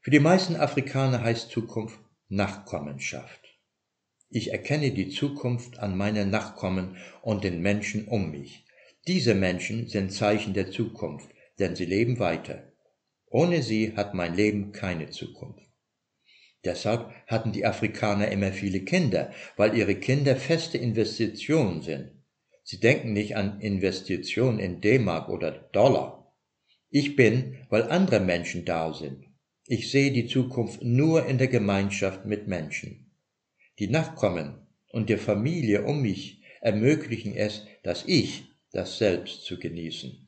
Für 0.00 0.10
die 0.10 0.20
meisten 0.20 0.54
Afrikaner 0.54 1.22
heißt 1.22 1.50
Zukunft 1.50 1.98
Nachkommenschaft. 2.28 3.40
Ich 4.30 4.52
erkenne 4.52 4.92
die 4.92 5.08
Zukunft 5.08 5.78
an 5.80 5.96
meinen 5.96 6.30
Nachkommen 6.30 6.96
und 7.22 7.42
den 7.42 7.60
Menschen 7.60 8.06
um 8.06 8.30
mich. 8.30 8.64
Diese 9.08 9.34
Menschen 9.34 9.88
sind 9.88 10.12
Zeichen 10.12 10.54
der 10.54 10.70
Zukunft, 10.70 11.30
denn 11.58 11.74
sie 11.74 11.84
leben 11.84 12.18
weiter. 12.18 12.72
Ohne 13.26 13.62
sie 13.62 13.96
hat 13.96 14.14
mein 14.14 14.34
Leben 14.34 14.72
keine 14.72 15.10
Zukunft. 15.10 15.66
Deshalb 16.64 17.10
hatten 17.26 17.52
die 17.52 17.66
Afrikaner 17.66 18.28
immer 18.28 18.52
viele 18.52 18.80
Kinder, 18.80 19.32
weil 19.56 19.76
ihre 19.76 19.96
Kinder 19.96 20.36
feste 20.36 20.78
Investitionen 20.78 21.82
sind. 21.82 22.12
Sie 22.62 22.78
denken 22.78 23.12
nicht 23.14 23.36
an 23.36 23.60
Investitionen 23.60 24.58
in 24.58 24.80
D-Mark 24.80 25.28
oder 25.28 25.50
Dollar. 25.50 26.34
Ich 26.90 27.16
bin, 27.16 27.56
weil 27.68 27.90
andere 27.90 28.20
Menschen 28.20 28.64
da 28.64 28.92
sind. 28.92 29.27
Ich 29.70 29.90
sehe 29.90 30.10
die 30.12 30.26
Zukunft 30.26 30.82
nur 30.82 31.26
in 31.26 31.36
der 31.36 31.48
Gemeinschaft 31.48 32.24
mit 32.24 32.48
Menschen. 32.48 33.10
Die 33.78 33.88
Nachkommen 33.88 34.66
und 34.92 35.10
die 35.10 35.18
Familie 35.18 35.84
um 35.84 36.00
mich 36.00 36.42
ermöglichen 36.62 37.36
es, 37.36 37.66
dass 37.82 38.06
ich 38.06 38.44
das 38.72 38.96
Selbst 38.96 39.44
zu 39.44 39.58
genießen. 39.58 40.26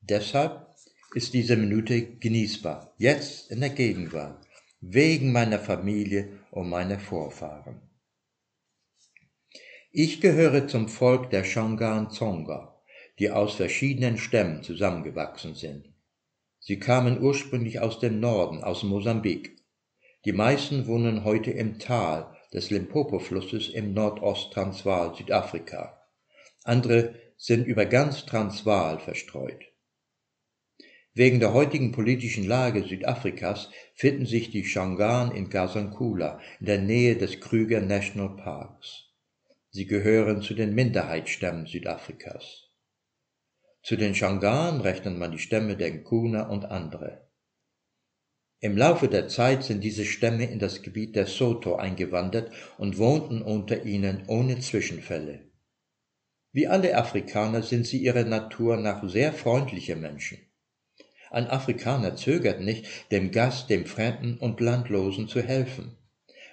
Deshalb 0.00 0.74
ist 1.14 1.34
diese 1.34 1.58
Minute 1.58 2.16
genießbar, 2.16 2.94
jetzt 2.96 3.50
in 3.50 3.60
der 3.60 3.68
Gegenwart, 3.68 4.46
wegen 4.80 5.32
meiner 5.32 5.58
Familie 5.58 6.40
und 6.50 6.70
meiner 6.70 6.98
Vorfahren. 6.98 7.82
Ich 9.92 10.22
gehöre 10.22 10.66
zum 10.66 10.88
Volk 10.88 11.28
der 11.28 11.44
Shangan 11.44 12.10
Zonga, 12.10 12.80
die 13.18 13.30
aus 13.30 13.56
verschiedenen 13.56 14.16
Stämmen 14.16 14.62
zusammengewachsen 14.62 15.54
sind. 15.54 15.92
Sie 16.66 16.80
kamen 16.80 17.22
ursprünglich 17.22 17.78
aus 17.78 18.00
dem 18.00 18.18
Norden, 18.18 18.64
aus 18.64 18.82
Mosambik. 18.82 19.56
Die 20.24 20.32
meisten 20.32 20.88
wohnen 20.88 21.22
heute 21.22 21.52
im 21.52 21.78
Tal 21.78 22.36
des 22.52 22.70
Limpopo-Flusses 22.70 23.68
im 23.68 23.94
Nordost-Transvaal, 23.94 25.14
Südafrika. 25.14 26.02
Andere 26.64 27.14
sind 27.36 27.68
über 27.68 27.86
ganz 27.86 28.26
Transvaal 28.26 28.98
verstreut. 28.98 29.64
Wegen 31.14 31.38
der 31.38 31.54
heutigen 31.54 31.92
politischen 31.92 32.48
Lage 32.48 32.82
Südafrikas 32.82 33.70
finden 33.94 34.26
sich 34.26 34.50
die 34.50 34.64
Shangaan 34.64 35.30
in 35.30 35.48
Gazankula 35.48 36.40
in 36.58 36.66
der 36.66 36.78
Nähe 36.78 37.14
des 37.14 37.38
Kruger 37.38 37.80
National 37.80 38.34
Parks. 38.34 39.04
Sie 39.70 39.86
gehören 39.86 40.42
zu 40.42 40.54
den 40.54 40.74
Minderheitsstämmen 40.74 41.66
Südafrikas. 41.66 42.65
Zu 43.86 43.94
den 43.94 44.16
Shangan 44.16 44.80
rechnet 44.80 45.16
man 45.16 45.30
die 45.30 45.38
Stämme 45.38 45.76
der 45.76 45.94
Nkuna 45.94 46.48
und 46.48 46.64
andere. 46.64 47.30
Im 48.58 48.76
Laufe 48.76 49.06
der 49.06 49.28
Zeit 49.28 49.62
sind 49.62 49.84
diese 49.84 50.04
Stämme 50.04 50.44
in 50.50 50.58
das 50.58 50.82
Gebiet 50.82 51.14
der 51.14 51.28
Soto 51.28 51.76
eingewandert 51.76 52.50
und 52.78 52.98
wohnten 52.98 53.42
unter 53.42 53.84
ihnen 53.84 54.24
ohne 54.26 54.58
Zwischenfälle. 54.58 55.52
Wie 56.50 56.66
alle 56.66 56.98
Afrikaner 56.98 57.62
sind 57.62 57.86
sie 57.86 57.98
ihrer 57.98 58.24
Natur 58.24 58.76
nach 58.76 59.08
sehr 59.08 59.32
freundliche 59.32 59.94
Menschen. 59.94 60.38
Ein 61.30 61.46
Afrikaner 61.46 62.16
zögert 62.16 62.60
nicht, 62.60 63.12
dem 63.12 63.30
Gast, 63.30 63.70
dem 63.70 63.86
Fremden 63.86 64.36
und 64.38 64.58
Landlosen 64.58 65.28
zu 65.28 65.42
helfen. 65.42 65.96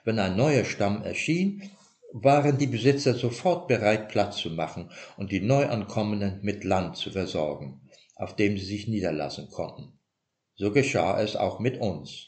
Wenn 0.03 0.19
ein 0.19 0.35
neuer 0.35 0.65
Stamm 0.65 1.01
erschien, 1.01 1.71
waren 2.13 2.59
die 2.59 2.67
Besitzer 2.67 3.15
sofort 3.15 3.67
bereit, 3.67 4.09
Platz 4.09 4.37
zu 4.37 4.51
machen 4.51 4.91
und 5.17 5.31
die 5.31 5.41
Neuankommenden 5.41 6.39
mit 6.43 6.63
Land 6.63 6.95
zu 6.95 7.09
versorgen, 7.09 7.81
auf 8.15 8.35
dem 8.35 8.55
sie 8.57 8.65
sich 8.65 8.87
niederlassen 8.87 9.49
konnten. 9.49 9.99
So 10.55 10.71
geschah 10.71 11.19
es 11.19 11.35
auch 11.35 11.59
mit 11.59 11.81
uns. 11.81 12.27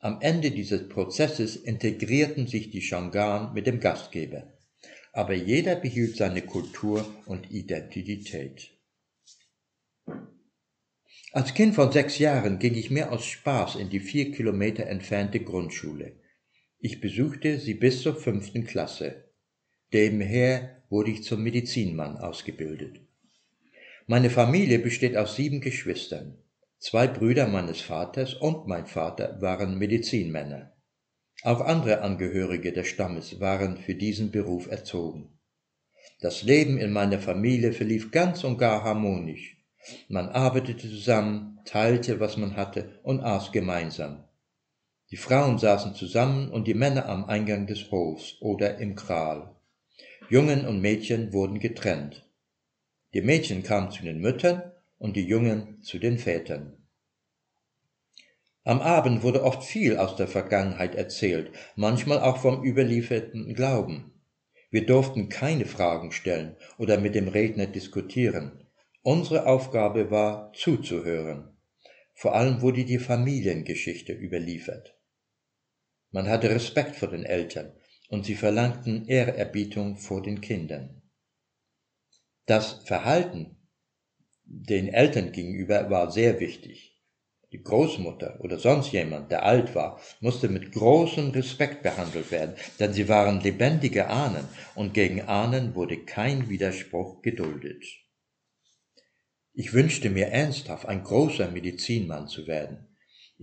Am 0.00 0.20
Ende 0.20 0.50
dieses 0.50 0.86
Prozesses 0.88 1.56
integrierten 1.56 2.46
sich 2.46 2.70
die 2.70 2.82
Shangan 2.82 3.54
mit 3.54 3.66
dem 3.66 3.80
Gastgeber. 3.80 4.52
Aber 5.14 5.32
jeder 5.32 5.76
behielt 5.76 6.16
seine 6.16 6.42
Kultur 6.42 7.06
und 7.24 7.50
Identität. 7.50 8.70
Als 11.32 11.54
Kind 11.54 11.74
von 11.74 11.90
sechs 11.90 12.18
Jahren 12.18 12.58
ging 12.58 12.74
ich 12.74 12.90
mehr 12.90 13.10
aus 13.12 13.24
Spaß 13.24 13.76
in 13.76 13.88
die 13.88 14.00
vier 14.00 14.32
Kilometer 14.32 14.86
entfernte 14.86 15.40
Grundschule. 15.40 16.20
Ich 16.84 17.00
besuchte 17.00 17.60
sie 17.60 17.74
bis 17.74 18.02
zur 18.02 18.16
fünften 18.16 18.64
Klasse. 18.64 19.30
Nebenher 19.92 20.82
wurde 20.90 21.12
ich 21.12 21.22
zum 21.22 21.44
Medizinmann 21.44 22.16
ausgebildet. 22.16 22.98
Meine 24.08 24.30
Familie 24.30 24.80
besteht 24.80 25.16
aus 25.16 25.36
sieben 25.36 25.60
Geschwistern. 25.60 26.38
Zwei 26.80 27.06
Brüder 27.06 27.46
meines 27.46 27.80
Vaters 27.80 28.34
und 28.34 28.66
mein 28.66 28.86
Vater 28.86 29.40
waren 29.40 29.78
Medizinmänner. 29.78 30.72
Auch 31.44 31.60
andere 31.60 32.00
Angehörige 32.00 32.72
des 32.72 32.88
Stammes 32.88 33.38
waren 33.38 33.76
für 33.76 33.94
diesen 33.94 34.32
Beruf 34.32 34.68
erzogen. 34.68 35.38
Das 36.20 36.42
Leben 36.42 36.78
in 36.78 36.90
meiner 36.90 37.20
Familie 37.20 37.72
verlief 37.72 38.10
ganz 38.10 38.42
und 38.42 38.58
gar 38.58 38.82
harmonisch. 38.82 39.56
Man 40.08 40.28
arbeitete 40.30 40.90
zusammen, 40.90 41.60
teilte, 41.64 42.18
was 42.18 42.36
man 42.36 42.56
hatte 42.56 42.98
und 43.04 43.20
aß 43.20 43.52
gemeinsam. 43.52 44.24
Die 45.12 45.18
Frauen 45.18 45.58
saßen 45.58 45.94
zusammen 45.94 46.50
und 46.50 46.66
die 46.66 46.72
Männer 46.72 47.06
am 47.06 47.26
Eingang 47.26 47.66
des 47.66 47.90
Hofs 47.90 48.36
oder 48.40 48.78
im 48.78 48.94
Kral. 48.94 49.54
Jungen 50.30 50.66
und 50.66 50.80
Mädchen 50.80 51.34
wurden 51.34 51.58
getrennt. 51.58 52.26
Die 53.12 53.20
Mädchen 53.20 53.62
kamen 53.62 53.90
zu 53.90 54.04
den 54.04 54.20
Müttern 54.20 54.72
und 54.96 55.14
die 55.14 55.26
Jungen 55.26 55.82
zu 55.82 55.98
den 55.98 56.16
Vätern. 56.16 56.78
Am 58.64 58.80
Abend 58.80 59.22
wurde 59.22 59.44
oft 59.44 59.62
viel 59.64 59.98
aus 59.98 60.16
der 60.16 60.28
Vergangenheit 60.28 60.94
erzählt, 60.94 61.52
manchmal 61.76 62.20
auch 62.20 62.38
vom 62.38 62.64
überlieferten 62.64 63.52
Glauben. 63.52 64.14
Wir 64.70 64.86
durften 64.86 65.28
keine 65.28 65.66
Fragen 65.66 66.12
stellen 66.12 66.56
oder 66.78 66.98
mit 66.98 67.14
dem 67.14 67.28
Redner 67.28 67.66
diskutieren. 67.66 68.66
Unsere 69.02 69.44
Aufgabe 69.44 70.10
war 70.10 70.54
zuzuhören. 70.54 71.54
Vor 72.14 72.34
allem 72.34 72.62
wurde 72.62 72.86
die 72.86 72.98
Familiengeschichte 72.98 74.14
überliefert. 74.14 74.96
Man 76.12 76.28
hatte 76.28 76.50
Respekt 76.50 76.96
vor 76.96 77.08
den 77.08 77.24
Eltern 77.24 77.72
und 78.08 78.26
sie 78.26 78.34
verlangten 78.34 79.08
Ehrerbietung 79.08 79.96
vor 79.96 80.22
den 80.22 80.42
Kindern. 80.42 81.02
Das 82.44 82.84
Verhalten 82.84 83.56
den 84.44 84.88
Eltern 84.88 85.32
gegenüber 85.32 85.88
war 85.88 86.10
sehr 86.10 86.38
wichtig. 86.38 86.98
Die 87.52 87.62
Großmutter 87.62 88.38
oder 88.40 88.58
sonst 88.58 88.92
jemand, 88.92 89.30
der 89.30 89.44
alt 89.44 89.74
war, 89.74 90.00
musste 90.20 90.48
mit 90.48 90.72
großem 90.72 91.30
Respekt 91.30 91.82
behandelt 91.82 92.30
werden, 92.30 92.56
denn 92.78 92.92
sie 92.92 93.08
waren 93.08 93.40
lebendige 93.40 94.08
Ahnen 94.08 94.44
und 94.74 94.94
gegen 94.94 95.22
Ahnen 95.22 95.74
wurde 95.74 96.04
kein 96.04 96.48
Widerspruch 96.48 97.22
geduldet. 97.22 97.84
Ich 99.54 99.72
wünschte 99.74 100.08
mir 100.08 100.28
ernsthaft, 100.28 100.86
ein 100.86 101.04
großer 101.04 101.50
Medizinmann 101.50 102.28
zu 102.28 102.46
werden. 102.46 102.91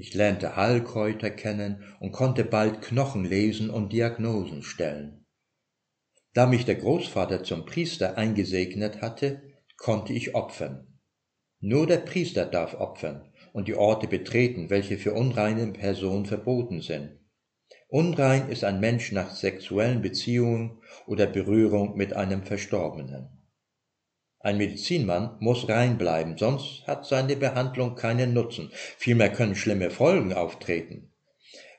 Ich 0.01 0.13
lernte 0.13 0.55
Heilkräuter 0.55 1.29
kennen 1.29 1.83
und 1.99 2.13
konnte 2.13 2.45
bald 2.45 2.81
Knochen 2.81 3.25
lesen 3.25 3.69
und 3.69 3.91
Diagnosen 3.91 4.63
stellen. 4.63 5.25
Da 6.33 6.45
mich 6.45 6.63
der 6.63 6.75
Großvater 6.75 7.43
zum 7.43 7.65
Priester 7.65 8.17
eingesegnet 8.17 9.01
hatte, 9.01 9.41
konnte 9.75 10.13
ich 10.13 10.35
opfern. 10.35 11.01
Nur 11.59 11.85
der 11.85 11.97
Priester 11.97 12.45
darf 12.45 12.75
opfern 12.75 13.29
und 13.51 13.67
die 13.67 13.75
Orte 13.75 14.07
betreten, 14.07 14.69
welche 14.69 14.97
für 14.97 15.11
unreine 15.11 15.67
Personen 15.73 16.25
verboten 16.25 16.79
sind. 16.79 17.19
Unrein 17.89 18.47
ist 18.47 18.63
ein 18.63 18.79
Mensch 18.79 19.11
nach 19.11 19.35
sexuellen 19.35 20.01
Beziehungen 20.01 20.81
oder 21.07 21.27
Berührung 21.27 21.97
mit 21.97 22.13
einem 22.13 22.43
Verstorbenen. 22.43 23.38
Ein 24.41 24.57
Medizinmann 24.57 25.35
muss 25.39 25.67
rein 25.67 25.97
bleiben, 25.97 26.37
sonst 26.37 26.87
hat 26.87 27.05
seine 27.05 27.35
Behandlung 27.35 27.95
keinen 27.95 28.33
Nutzen, 28.33 28.71
vielmehr 28.97 29.31
können 29.31 29.55
schlimme 29.55 29.89
Folgen 29.89 30.33
auftreten. 30.33 31.11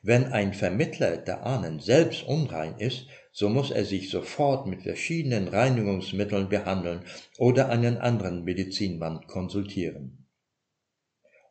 Wenn 0.02 0.26
ein 0.26 0.52
Vermittler 0.52 1.16
der 1.16 1.44
Ahnen 1.44 1.80
selbst 1.80 2.22
unrein 2.22 2.78
ist, 2.78 3.06
so 3.32 3.48
muss 3.48 3.70
er 3.70 3.84
sich 3.84 4.10
sofort 4.10 4.66
mit 4.66 4.82
verschiedenen 4.82 5.48
Reinigungsmitteln 5.48 6.48
behandeln 6.48 7.04
oder 7.38 7.68
einen 7.68 7.98
anderen 7.98 8.44
Medizinmann 8.44 9.26
konsultieren. 9.26 10.26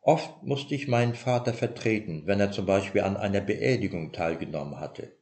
Oft 0.02 0.42
musste 0.42 0.74
ich 0.74 0.88
meinen 0.88 1.14
Vater 1.14 1.52
vertreten, 1.52 2.22
wenn 2.26 2.40
er 2.40 2.52
zum 2.52 2.66
Beispiel 2.66 3.02
an 3.02 3.16
einer 3.16 3.40
Beerdigung 3.40 4.12
teilgenommen 4.12 4.80
hatte. 4.80 5.16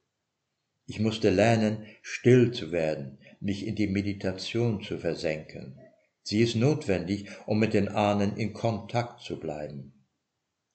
Ich 0.86 1.00
musste 1.00 1.30
lernen, 1.30 1.84
still 2.02 2.52
zu 2.52 2.72
werden, 2.72 3.18
mich 3.40 3.66
in 3.66 3.74
die 3.74 3.86
Meditation 3.86 4.82
zu 4.82 4.98
versenken. 4.98 5.78
Sie 6.22 6.40
ist 6.40 6.56
notwendig, 6.56 7.26
um 7.46 7.58
mit 7.58 7.74
den 7.74 7.88
Ahnen 7.88 8.36
in 8.36 8.52
Kontakt 8.52 9.22
zu 9.22 9.38
bleiben. 9.38 9.94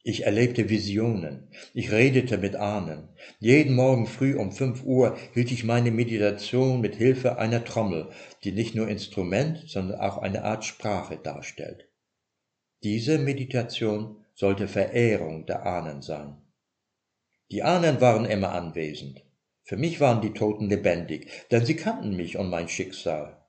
Ich 0.06 0.26
erlebte 0.26 0.70
Visionen, 0.70 1.48
ich 1.74 1.94
redete 1.94 2.38
mit 2.38 2.58
Ahnen. 2.58 3.08
Jeden 3.40 3.74
Morgen 3.74 4.06
früh 4.06 4.36
um 4.36 4.52
fünf 4.52 4.84
Uhr 4.84 5.16
hielt 5.34 5.50
ich 5.52 5.64
meine 5.64 5.92
Meditation 5.92 6.82
mit 6.82 6.96
Hilfe 6.96 7.38
einer 7.38 7.64
Trommel, 7.64 8.10
die 8.44 8.52
nicht 8.52 8.76
nur 8.76 8.90
Instrument, 8.90 9.64
sondern 9.68 10.02
auch 10.02 10.18
eine 10.18 10.44
Art 10.44 10.66
Sprache 10.66 11.18
darstellt. 11.24 11.88
Diese 12.84 13.18
Meditation 13.18 14.18
sollte 14.36 14.68
Verehrung 14.68 15.46
der 15.46 15.66
Ahnen 15.66 16.02
sein. 16.02 16.36
Die 17.50 17.64
Ahnen 17.64 18.02
waren 18.02 18.26
immer 18.26 18.52
anwesend. 18.52 19.23
Für 19.64 19.78
mich 19.78 20.00
waren 20.00 20.22
die 20.22 20.34
Toten 20.34 20.70
lebendig, 20.70 21.30
denn 21.52 21.66
sie 21.66 21.76
kannten 21.76 22.16
mich 22.16 22.38
und 22.38 22.50
mein 22.50 22.68
Schicksal. 22.68 23.44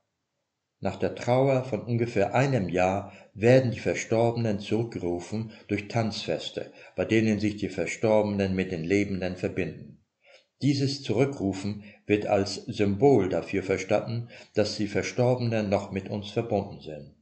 Nach 0.80 0.96
der 0.96 1.14
Trauer 1.14 1.64
von 1.64 1.82
ungefähr 1.82 2.34
einem 2.34 2.68
Jahr 2.68 3.12
werden 3.32 3.70
die 3.70 3.80
Verstorbenen 3.80 4.60
zurückgerufen 4.60 5.52
durch 5.66 5.88
Tanzfeste, 5.88 6.72
bei 6.94 7.04
denen 7.04 7.40
sich 7.40 7.56
die 7.56 7.68
Verstorbenen 7.68 8.54
mit 8.54 8.70
den 8.70 8.84
Lebenden 8.84 9.36
verbinden. 9.36 10.04
Dieses 10.62 11.02
Zurückrufen 11.02 11.84
wird 12.06 12.26
als 12.26 12.54
Symbol 12.66 13.28
dafür 13.28 13.62
verstanden, 13.62 14.28
dass 14.54 14.76
die 14.76 14.86
Verstorbenen 14.86 15.68
noch 15.68 15.90
mit 15.90 16.08
uns 16.10 16.30
verbunden 16.30 16.80
sind. 16.80 17.14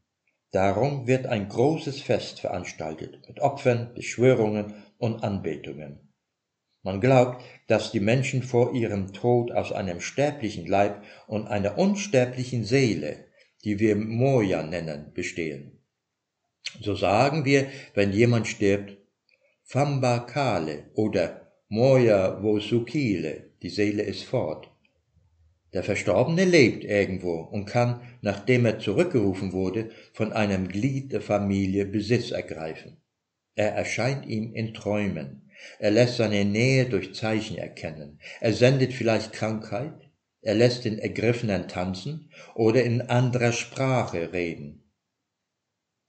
Darum 0.51 1.07
wird 1.07 1.27
ein 1.27 1.49
großes 1.49 2.03
Fest 2.03 2.41
veranstaltet 2.41 3.27
mit 3.27 3.41
Opfern, 3.41 3.95
Beschwörungen 3.95 4.75
und 4.99 5.25
Anbetungen. 5.25 6.12
Man 6.83 7.01
glaubt, 7.01 7.45
dass 7.69 7.93
die 7.93 8.01
Menschen 8.01 8.43
vor 8.43 8.75
ihrem 8.75 9.13
Tod 9.13 9.53
aus 9.53 9.73
einem 9.73 10.01
sterblichen 10.01 10.67
Leib 10.67 11.03
und 11.27 11.47
einer 11.47 11.79
unsterblichen 11.79 12.65
Seele, 12.65 13.27
die 13.65 13.79
wir 13.79 13.95
Moja 13.97 14.63
nennen, 14.63 15.13
bestehen. 15.15 15.79
So 16.81 16.95
sagen 16.95 17.45
wir, 17.45 17.69
wenn 17.95 18.13
jemand 18.13 18.49
stirbt, 18.49 18.97
Famba 19.63 20.21
Kale 20.21 20.91
oder 20.95 21.53
Moja 21.69 22.43
Wosukile, 22.43 23.53
die 23.63 23.71
Seele 23.71 24.03
ist 24.03 24.25
fort. 24.25 24.69
Der 25.73 25.83
Verstorbene 25.83 26.45
lebt 26.45 26.85
irgendwo 26.85 27.37
und 27.41 27.65
kann, 27.65 28.03
nachdem 28.21 28.67
er 28.67 28.79
zurückgerufen 28.79 29.53
wurde, 29.53 29.91
von 30.13 30.33
einem 30.33 30.69
Glied 30.69 31.13
der 31.13 31.23
Familie 31.23 31.87
Besitz 31.87 32.31
ergreifen. 32.31 32.99
Er 33.55 33.73
erscheint 33.73 34.27
ihm 34.27 34.53
in 34.53 34.75
Träumen. 34.75 35.51
Er 35.79 35.91
lässt 35.91 36.17
seine 36.17 36.45
Nähe 36.45 36.87
durch 36.87 37.15
Zeichen 37.15 37.57
erkennen. 37.57 38.21
Er 38.41 38.53
sendet 38.53 38.93
vielleicht 38.93 39.33
Krankheit. 39.33 40.11
Er 40.41 40.55
lässt 40.55 40.85
den 40.85 40.99
Ergriffenen 40.99 41.69
tanzen 41.69 42.31
oder 42.55 42.83
in 42.83 43.01
anderer 43.03 43.53
Sprache 43.53 44.33
reden. 44.33 44.91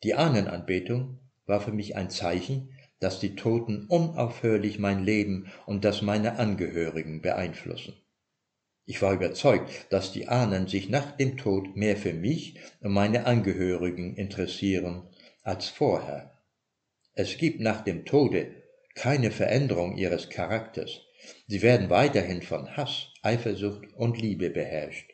Die 0.04 0.16
Ahnenanbetung 0.16 1.20
war 1.46 1.62
für 1.62 1.72
mich 1.72 1.96
ein 1.96 2.10
Zeichen, 2.10 2.74
dass 3.00 3.20
die 3.20 3.36
Toten 3.36 3.86
unaufhörlich 3.88 4.80
mein 4.80 5.04
Leben 5.04 5.52
und 5.66 5.86
das 5.86 6.02
meiner 6.02 6.40
Angehörigen 6.40 7.22
beeinflussen. 7.22 7.94
Ich 8.86 9.02
war 9.02 9.14
überzeugt, 9.14 9.88
dass 9.90 10.12
die 10.12 10.28
Ahnen 10.28 10.68
sich 10.68 10.90
nach 10.90 11.12
dem 11.12 11.38
Tod 11.38 11.76
mehr 11.76 11.96
für 11.96 12.14
mich 12.14 12.60
und 12.82 12.92
meine 12.92 13.26
Angehörigen 13.26 14.16
interessieren 14.16 15.08
als 15.42 15.70
vorher. 15.70 16.38
Es 17.14 17.38
gibt 17.38 17.62
nach 17.62 17.82
dem 17.82 18.06
Tode 18.06 18.63
keine 18.96 19.32
Veränderung 19.32 19.98
ihres 19.98 20.30
Charakters. 20.30 21.02
Sie 21.48 21.62
werden 21.62 21.90
weiterhin 21.90 22.42
von 22.42 22.76
Hass, 22.76 23.08
Eifersucht 23.22 23.94
und 23.96 24.22
Liebe 24.22 24.50
beherrscht. 24.50 25.12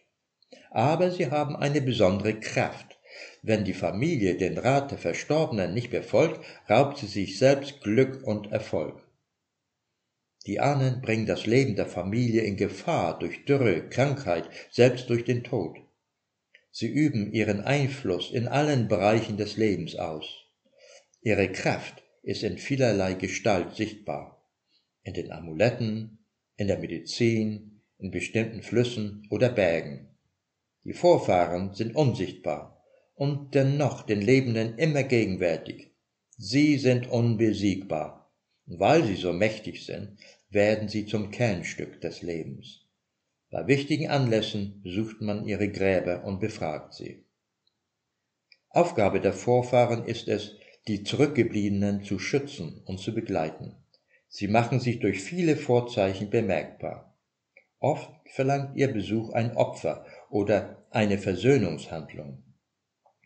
Aber 0.71 1.11
sie 1.11 1.29
haben 1.29 1.55
eine 1.55 1.81
besondere 1.81 2.39
Kraft. 2.39 2.97
Wenn 3.41 3.65
die 3.65 3.73
Familie 3.73 4.35
den 4.35 4.57
Rat 4.57 4.91
der 4.91 4.97
Verstorbenen 4.97 5.73
nicht 5.73 5.91
befolgt, 5.91 6.43
raubt 6.69 6.97
sie 6.97 7.07
sich 7.07 7.37
selbst 7.37 7.81
Glück 7.81 8.23
und 8.23 8.51
Erfolg. 8.51 9.01
Die 10.45 10.59
Ahnen 10.59 11.01
bringen 11.01 11.25
das 11.25 11.45
Leben 11.45 11.75
der 11.75 11.85
Familie 11.85 12.41
in 12.41 12.57
Gefahr 12.57 13.19
durch 13.19 13.45
Dürre, 13.45 13.89
Krankheit, 13.89 14.49
selbst 14.71 15.09
durch 15.09 15.25
den 15.25 15.43
Tod. 15.43 15.77
Sie 16.71 16.87
üben 16.87 17.33
ihren 17.33 17.61
Einfluss 17.61 18.31
in 18.31 18.47
allen 18.47 18.87
Bereichen 18.87 19.37
des 19.37 19.57
Lebens 19.57 19.95
aus. 19.95 20.25
Ihre 21.21 21.51
Kraft 21.51 22.03
ist 22.29 22.43
in 22.43 22.57
vielerlei 22.57 23.13
Gestalt 23.13 23.75
sichtbar. 23.75 24.45
In 25.03 25.13
den 25.13 25.31
Amuletten, 25.31 26.19
in 26.55 26.67
der 26.67 26.77
Medizin, 26.77 27.81
in 27.97 28.11
bestimmten 28.11 28.61
Flüssen 28.61 29.27
oder 29.29 29.49
Bergen. 29.49 30.15
Die 30.83 30.93
Vorfahren 30.93 31.73
sind 31.73 31.95
unsichtbar 31.95 32.83
und 33.15 33.55
dennoch 33.55 34.03
den 34.03 34.21
Lebenden 34.21 34.77
immer 34.77 35.03
gegenwärtig. 35.03 35.91
Sie 36.37 36.77
sind 36.77 37.07
unbesiegbar 37.07 38.19
weil 38.69 39.03
sie 39.03 39.15
so 39.15 39.33
mächtig 39.33 39.85
sind, 39.85 40.17
werden 40.49 40.87
sie 40.89 41.05
zum 41.05 41.31
Kernstück 41.31 42.01
des 42.01 42.21
Lebens. 42.21 42.85
Bei 43.49 43.65
wichtigen 43.65 44.09
Anlässen 44.09 44.81
besucht 44.83 45.21
man 45.21 45.47
ihre 45.47 45.69
Gräber 45.69 46.23
und 46.23 46.39
befragt 46.39 46.93
sie. 46.93 47.25
Aufgabe 48.69 49.19
der 49.19 49.33
Vorfahren 49.33 50.05
ist 50.05 50.27
es, 50.27 50.55
die 50.89 51.03
Zurückgebliebenen 51.03 52.03
zu 52.03 52.17
schützen 52.17 52.81
und 52.85 52.99
zu 52.99 53.13
begleiten. 53.13 53.75
Sie 54.27 54.47
machen 54.47 54.79
sich 54.79 54.99
durch 54.99 55.21
viele 55.21 55.55
Vorzeichen 55.55 56.31
bemerkbar. 56.31 57.15
Oft 57.77 58.09
verlangt 58.25 58.75
ihr 58.75 58.91
Besuch 58.91 59.31
ein 59.33 59.55
Opfer 59.55 60.03
oder 60.31 60.83
eine 60.89 61.19
Versöhnungshandlung. 61.19 62.43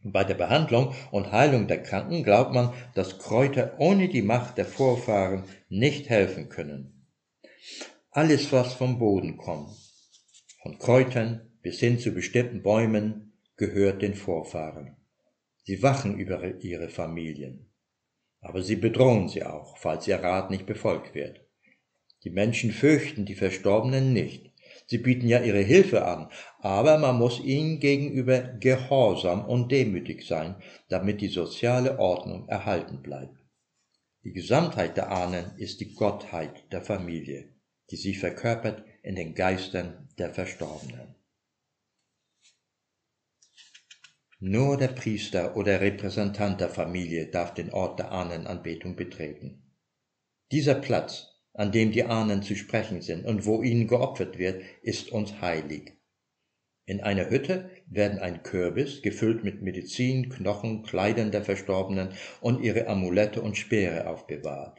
Bei 0.04 0.26
der 0.26 0.34
Behandlung 0.34 0.94
und 1.12 1.32
Heilung 1.32 1.68
der 1.68 1.82
Kranken 1.82 2.24
glaubt 2.24 2.54
man, 2.54 2.74
dass 2.96 3.18
Kräuter 3.20 3.76
ohne 3.78 4.10
die 4.10 4.22
Macht 4.22 4.58
der 4.58 4.66
Vorfahren 4.66 5.46
nicht 5.70 6.10
helfen 6.10 6.50
können. 6.50 7.08
Alles, 8.12 8.52
was 8.52 8.74
vom 8.74 9.00
Boden 9.00 9.38
kommt, 9.38 9.70
von 10.62 10.78
Kräutern 10.78 11.50
bis 11.62 11.80
hin 11.80 11.98
zu 11.98 12.12
bestimmten 12.12 12.62
Bäumen, 12.62 13.32
gehört 13.56 14.02
den 14.02 14.16
Vorfahren. 14.16 14.98
Sie 15.64 15.82
wachen 15.82 16.18
über 16.18 16.62
ihre 16.62 16.90
Familien. 16.90 17.70
Aber 18.42 18.62
sie 18.62 18.76
bedrohen 18.76 19.30
sie 19.30 19.44
auch, 19.44 19.78
falls 19.78 20.08
ihr 20.08 20.18
Rat 20.18 20.52
nicht 20.52 20.66
befolgt 20.66 21.16
wird. 21.16 21.42
Die 22.24 22.30
Menschen 22.30 22.72
fürchten 22.72 23.26
die 23.26 23.36
Verstorbenen 23.36 24.12
nicht. 24.12 24.52
Sie 24.88 24.98
bieten 24.98 25.28
ja 25.28 25.42
ihre 25.42 25.62
Hilfe 25.62 26.06
an, 26.06 26.30
aber 26.60 26.98
man 26.98 27.18
muss 27.18 27.40
ihnen 27.40 27.80
gegenüber 27.80 28.42
gehorsam 28.42 29.46
und 29.46 29.72
demütig 29.72 30.26
sein, 30.28 30.56
damit 30.90 31.22
die 31.22 31.28
soziale 31.28 32.00
Ordnung 32.00 32.48
erhalten 32.50 33.02
bleibt. 33.02 33.38
Die 34.24 34.34
Gesamtheit 34.34 34.98
der 34.98 35.12
Ahnen 35.12 35.58
ist 35.58 35.80
die 35.80 35.94
Gottheit 35.94 36.72
der 36.72 36.82
Familie, 36.82 37.50
die 37.92 37.98
sich 37.98 38.20
verkörpert 38.20 38.84
in 39.02 39.16
den 39.16 39.36
Geistern 39.36 40.10
der 40.18 40.34
Verstorbenen. 40.34 41.16
Nur 44.46 44.76
der 44.76 44.90
Priester 44.90 45.56
oder 45.56 45.80
Repräsentant 45.80 46.60
der 46.60 46.68
Familie 46.68 47.28
darf 47.28 47.54
den 47.54 47.72
Ort 47.72 48.00
der 48.00 48.12
Ahnenanbetung 48.12 48.98
betreten. 48.98 49.72
Dieser 50.52 50.76
Platz 50.76 51.30
an 51.54 51.72
dem 51.72 51.94
die 51.94 52.04
Ahnen 52.04 52.44
zu 52.44 52.58
sprechen 52.58 53.02
sind 53.02 53.26
und 53.26 53.46
wo 53.46 53.64
ihnen 53.64 53.88
geopfert 53.88 54.38
wird, 54.38 54.62
ist 54.82 55.14
uns 55.14 55.40
heilig. 55.40 55.94
In 56.86 57.00
einer 57.00 57.30
Hütte 57.30 57.70
werden 57.88 58.20
ein 58.20 58.44
Kürbis, 58.44 59.02
gefüllt 59.02 59.46
mit 59.46 59.62
Medizin, 59.62 60.28
Knochen, 60.28 60.84
Kleidern 60.84 61.32
der 61.32 61.46
Verstorbenen 61.46 62.10
und 62.42 62.62
ihre 62.62 62.88
Amulette 62.88 63.42
und 63.42 63.56
Speere 63.56 64.10
aufbewahrt. 64.10 64.78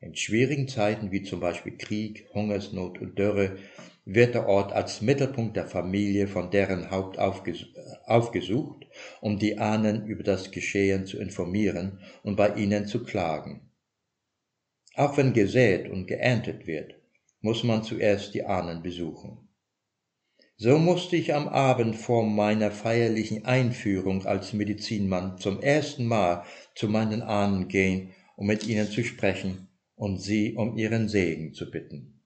In 0.00 0.14
schwierigen 0.14 0.68
Zeiten 0.68 1.12
wie 1.12 1.22
zum 1.22 1.40
Beispiel 1.40 1.76
Krieg, 1.76 2.30
Hungersnot 2.32 2.98
und 2.98 3.18
Dürre 3.18 3.58
wird 4.04 4.34
der 4.34 4.48
Ort 4.48 4.72
als 4.72 5.00
Mittelpunkt 5.00 5.56
der 5.56 5.66
Familie 5.66 6.26
von 6.26 6.50
deren 6.50 6.90
Haupt 6.90 7.18
aufgesucht, 7.18 8.86
um 9.20 9.38
die 9.38 9.58
Ahnen 9.58 10.06
über 10.06 10.22
das 10.22 10.50
Geschehen 10.50 11.06
zu 11.06 11.18
informieren 11.18 12.00
und 12.22 12.36
bei 12.36 12.54
ihnen 12.54 12.86
zu 12.86 13.04
klagen. 13.04 13.70
Auch 14.94 15.16
wenn 15.16 15.32
gesät 15.32 15.88
und 15.90 16.06
geerntet 16.06 16.66
wird, 16.66 16.94
muss 17.40 17.62
man 17.62 17.82
zuerst 17.82 18.34
die 18.34 18.44
Ahnen 18.44 18.82
besuchen. 18.82 19.48
So 20.56 20.78
musste 20.78 21.16
ich 21.16 21.32
am 21.32 21.48
Abend 21.48 21.96
vor 21.96 22.22
meiner 22.22 22.70
feierlichen 22.70 23.46
Einführung 23.46 24.26
als 24.26 24.52
Medizinmann 24.52 25.38
zum 25.38 25.62
ersten 25.62 26.04
Mal 26.04 26.44
zu 26.74 26.88
meinen 26.88 27.22
Ahnen 27.22 27.68
gehen, 27.68 28.12
um 28.36 28.46
mit 28.46 28.66
ihnen 28.66 28.90
zu 28.90 29.02
sprechen 29.02 29.68
und 29.94 30.18
sie 30.20 30.54
um 30.54 30.76
ihren 30.76 31.08
Segen 31.08 31.54
zu 31.54 31.70
bitten. 31.70 32.19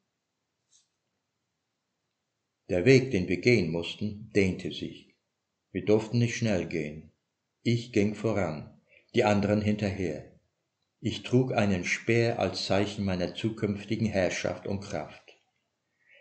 Der 2.71 2.87
Weg, 2.87 3.11
den 3.11 3.29
wir 3.29 3.41
gehen 3.41 3.71
mussten, 3.71 4.31
dehnte 4.35 4.73
sich. 4.73 5.15
Wir 5.71 5.85
durften 5.85 6.19
nicht 6.19 6.37
schnell 6.37 6.67
gehen. 6.67 7.13
Ich 7.63 7.93
ging 7.93 8.15
voran, 8.15 8.81
die 9.15 9.25
anderen 9.25 9.61
hinterher. 9.61 10.33
Ich 11.01 11.23
trug 11.23 11.53
einen 11.53 11.85
Speer 11.85 12.39
als 12.39 12.65
Zeichen 12.65 13.05
meiner 13.05 13.35
zukünftigen 13.35 14.07
Herrschaft 14.07 14.67
und 14.67 14.81
Kraft. 14.81 15.37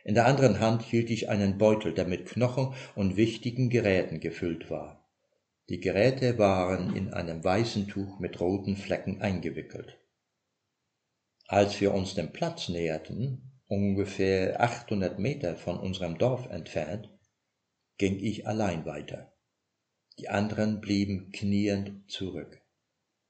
In 0.04 0.16
der 0.16 0.26
anderen 0.26 0.60
Hand 0.60 0.82
hielt 0.82 1.10
ich 1.10 1.30
einen 1.30 1.58
Beutel, 1.58 1.94
der 1.94 2.06
mit 2.06 2.26
Knochen 2.26 2.74
und 2.96 3.16
wichtigen 3.16 3.70
Geräten 3.70 4.20
gefüllt 4.20 4.70
war. 4.70 5.10
Die 5.70 5.80
Geräte 5.80 6.38
waren 6.38 6.94
in 6.94 7.14
einem 7.14 7.42
weißen 7.42 7.88
Tuch 7.88 8.20
mit 8.20 8.42
roten 8.42 8.76
Flecken 8.76 9.22
eingewickelt. 9.22 9.98
Als 11.48 11.80
wir 11.80 11.94
uns 11.94 12.16
dem 12.16 12.34
Platz 12.34 12.68
näherten, 12.68 13.53
ungefähr 13.74 14.62
800 14.62 15.18
Meter 15.18 15.56
von 15.56 15.80
unserem 15.80 16.20
Dorf 16.20 16.48
entfernt, 16.50 17.10
ging 17.98 18.20
ich 18.20 18.48
allein 18.48 18.86
weiter. 18.86 19.34
Die 20.20 20.30
anderen 20.30 20.80
blieben 20.80 21.32
kniend 21.32 22.10
zurück. 22.10 22.62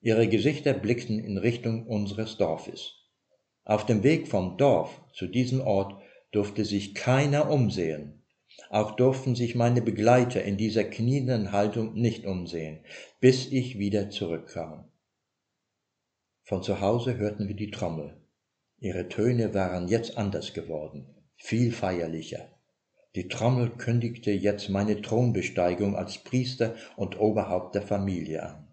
Ihre 0.02 0.28
Gesichter 0.28 0.74
blickten 0.74 1.20
in 1.20 1.38
Richtung 1.38 1.88
unseres 1.88 2.36
Dorfes. 2.38 2.92
Auf 3.64 3.86
dem 3.86 4.04
Weg 4.04 4.28
vom 4.28 4.58
Dorf 4.58 5.02
zu 5.14 5.28
diesem 5.28 5.62
Ort 5.62 6.02
durfte 6.32 6.66
sich 6.66 6.94
keiner 6.94 7.50
umsehen. 7.50 8.26
Auch 8.70 8.98
durften 8.98 9.36
sich 9.36 9.56
meine 9.56 9.82
Begleiter 9.82 10.44
in 10.44 10.58
dieser 10.58 10.84
knienden 10.84 11.54
Haltung 11.54 11.94
nicht 11.94 12.26
umsehen, 12.26 12.84
bis 13.22 13.50
ich 13.50 13.80
wieder 13.80 14.10
zurückkam. 14.10 14.92
Von 16.44 16.62
zu 16.62 16.82
Hause 16.82 17.16
hörten 17.18 17.48
wir 17.48 17.56
die 17.56 17.72
Trommel. 17.72 18.23
Ihre 18.84 19.08
Töne 19.08 19.54
waren 19.54 19.88
jetzt 19.88 20.18
anders 20.18 20.52
geworden, 20.52 21.08
viel 21.38 21.72
feierlicher. 21.72 22.50
Die 23.16 23.30
Trommel 23.30 23.70
kündigte 23.70 24.32
jetzt 24.32 24.68
meine 24.68 25.02
Thronbesteigung 25.02 25.96
als 25.96 26.18
Priester 26.18 26.76
und 26.98 27.18
Oberhaupt 27.18 27.76
der 27.76 27.84
Familie 27.84 28.44
an. 28.44 28.68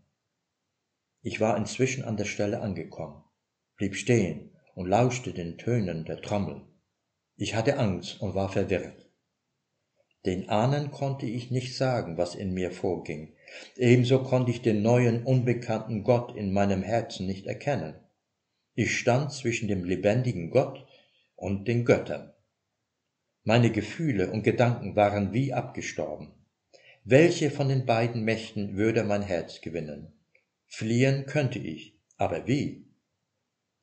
Ich 1.23 1.41
war 1.41 1.57
inzwischen 1.57 2.03
an 2.03 2.17
der 2.17 2.25
Stelle 2.25 2.61
angekommen, 2.61 3.23
blieb 3.77 3.95
stehen 3.95 4.51
und 4.75 4.89
lauschte 4.89 5.33
den 5.33 5.59
Tönen 5.59 6.05
der 6.05 6.21
Trommel. 6.21 6.63
Ich 7.37 7.55
hatte 7.55 7.79
Angst 7.79 8.21
und 8.21 8.35
war 8.35 8.49
verwirrt. 8.49 9.09
Den 10.27 10.49
Ahnen 10.49 10.91
konnte 10.91 11.27
ich 11.27 11.53
nicht 11.53 11.77
sagen, 11.77 12.19
was 12.19 12.35
in 12.35 12.53
mir 12.53 12.73
vorging. 12.73 13.37
Ebenso 13.77 14.25
konnte 14.25 14.51
ich 14.51 14.61
den 14.61 14.83
neuen, 14.83 15.23
unbekannten 15.23 16.03
Gott 16.03 16.35
in 16.35 16.53
meinem 16.53 16.83
Herzen 16.83 17.29
nicht 17.29 17.47
erkennen. 17.47 17.95
Ich 18.75 18.97
stand 18.97 19.33
zwischen 19.33 19.69
dem 19.69 19.85
lebendigen 19.85 20.51
Gott 20.51 20.87
und 21.35 21.67
den 21.67 21.85
Göttern. 21.85 22.33
Meine 23.43 23.73
Gefühle 23.73 24.31
und 24.31 24.43
Gedanken 24.43 24.95
waren 24.97 25.33
wie 25.33 25.53
abgestorben. 25.53 26.33
Welche 27.05 27.51
von 27.51 27.69
den 27.69 27.87
beiden 27.87 28.25
Mächten 28.25 28.77
würde 28.77 29.03
mein 29.03 29.23
Herz 29.23 29.61
gewinnen? 29.61 30.13
Fliehen 30.67 31.27
könnte 31.27 31.59
ich, 31.59 31.99
aber 32.17 32.47
wie? 32.47 32.87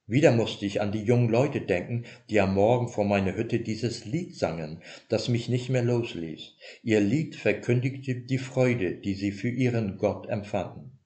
Wieder 0.05 0.31
musste 0.31 0.65
ich 0.65 0.79
an 0.79 0.93
die 0.93 1.03
jungen 1.03 1.27
Leute 1.27 1.59
denken, 1.59 2.05
die 2.29 2.39
am 2.39 2.53
Morgen 2.53 2.87
vor 2.87 3.03
meiner 3.03 3.35
Hütte 3.35 3.59
dieses 3.59 4.05
Lied 4.05 4.37
sangen, 4.37 4.81
das 5.09 5.27
mich 5.27 5.49
nicht 5.49 5.67
mehr 5.67 5.83
losließ. 5.83 6.53
Ihr 6.83 7.01
Lied 7.01 7.35
verkündigte 7.35 8.15
die 8.15 8.37
Freude, 8.37 8.95
die 8.95 9.15
sie 9.15 9.33
für 9.33 9.49
ihren 9.49 9.97
Gott 9.97 10.29
empfanden. 10.29 10.99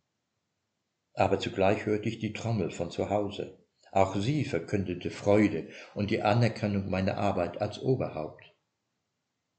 Aber 1.14 1.40
zugleich 1.40 1.88
hörte 1.88 2.10
ich 2.10 2.20
die 2.20 2.34
Trommel 2.34 2.70
von 2.70 2.92
zu 2.92 3.10
Hause. 3.10 3.61
Auch 3.92 4.16
sie 4.16 4.46
verkündete 4.46 5.12
Freude 5.12 5.68
und 5.94 6.12
die 6.12 6.22
Anerkennung 6.22 6.90
meiner 6.90 7.18
Arbeit 7.18 7.62
als 7.62 7.80
Oberhaupt. 7.80 8.46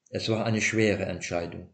Es 0.09 0.29
war 0.29 0.45
eine 0.45 0.61
schwere 0.61 1.05
Entscheidung. 1.05 1.69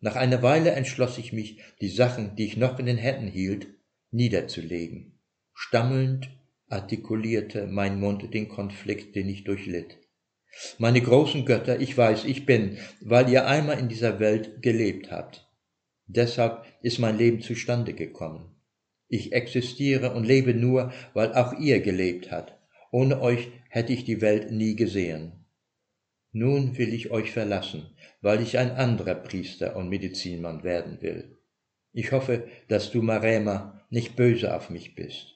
Nach 0.00 0.16
einer 0.16 0.42
Weile 0.42 0.72
entschloss 0.72 1.18
ich 1.18 1.32
mich, 1.32 1.62
die 1.80 1.88
Sachen, 1.88 2.34
die 2.34 2.46
ich 2.46 2.56
noch 2.56 2.80
in 2.80 2.86
den 2.86 2.98
Händen 2.98 3.28
hielt, 3.28 3.68
niederzulegen. 4.10 5.20
Stammelnd 5.54 6.30
artikulierte 6.68 7.68
mein 7.68 8.00
Mund 8.00 8.34
den 8.34 8.48
Konflikt, 8.48 9.14
den 9.14 9.28
ich 9.28 9.44
durchlitt. 9.44 9.98
Meine 10.78 11.00
großen 11.00 11.44
Götter, 11.44 11.80
ich 11.80 11.96
weiß, 11.96 12.24
ich 12.24 12.44
bin, 12.44 12.78
weil 13.00 13.28
ihr 13.30 13.46
einmal 13.46 13.78
in 13.78 13.88
dieser 13.88 14.18
Welt 14.18 14.60
gelebt 14.62 15.10
habt. 15.12 15.48
Deshalb 16.06 16.66
ist 16.82 16.98
mein 16.98 17.16
Leben 17.16 17.40
zustande 17.40 17.94
gekommen. 17.94 18.51
Ich 19.14 19.34
existiere 19.34 20.14
und 20.14 20.24
lebe 20.24 20.54
nur, 20.54 20.90
weil 21.12 21.34
auch 21.34 21.52
ihr 21.58 21.80
gelebt 21.80 22.30
habt. 22.30 22.54
Ohne 22.90 23.20
euch 23.20 23.50
hätte 23.68 23.92
ich 23.92 24.06
die 24.06 24.22
Welt 24.22 24.50
nie 24.50 24.74
gesehen. 24.74 25.32
Nun 26.32 26.78
will 26.78 26.94
ich 26.94 27.10
euch 27.10 27.30
verlassen, 27.30 27.90
weil 28.22 28.40
ich 28.40 28.56
ein 28.56 28.70
anderer 28.70 29.14
Priester 29.14 29.76
und 29.76 29.90
Medizinmann 29.90 30.64
werden 30.64 31.02
will. 31.02 31.36
Ich 31.92 32.10
hoffe, 32.12 32.48
dass 32.68 32.90
du, 32.90 33.02
Marema, 33.02 33.84
nicht 33.90 34.16
böse 34.16 34.56
auf 34.56 34.70
mich 34.70 34.94
bist. 34.94 35.26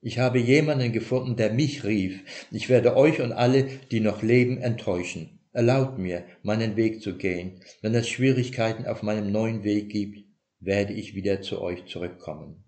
Ich 0.00 0.18
habe 0.18 0.38
jemanden 0.38 0.90
gefunden, 0.90 1.36
der 1.36 1.52
mich 1.52 1.84
rief. 1.84 2.46
Ich 2.50 2.70
werde 2.70 2.96
euch 2.96 3.20
und 3.20 3.32
alle, 3.32 3.64
die 3.90 4.00
noch 4.00 4.22
leben, 4.22 4.56
enttäuschen. 4.56 5.40
Erlaubt 5.52 5.98
mir, 5.98 6.24
meinen 6.42 6.74
Weg 6.76 7.02
zu 7.02 7.18
gehen. 7.18 7.60
Wenn 7.82 7.94
es 7.94 8.08
Schwierigkeiten 8.08 8.86
auf 8.86 9.02
meinem 9.02 9.30
neuen 9.30 9.62
Weg 9.62 9.90
gibt, 9.90 10.24
werde 10.58 10.94
ich 10.94 11.14
wieder 11.14 11.42
zu 11.42 11.60
euch 11.60 11.84
zurückkommen. 11.84 12.64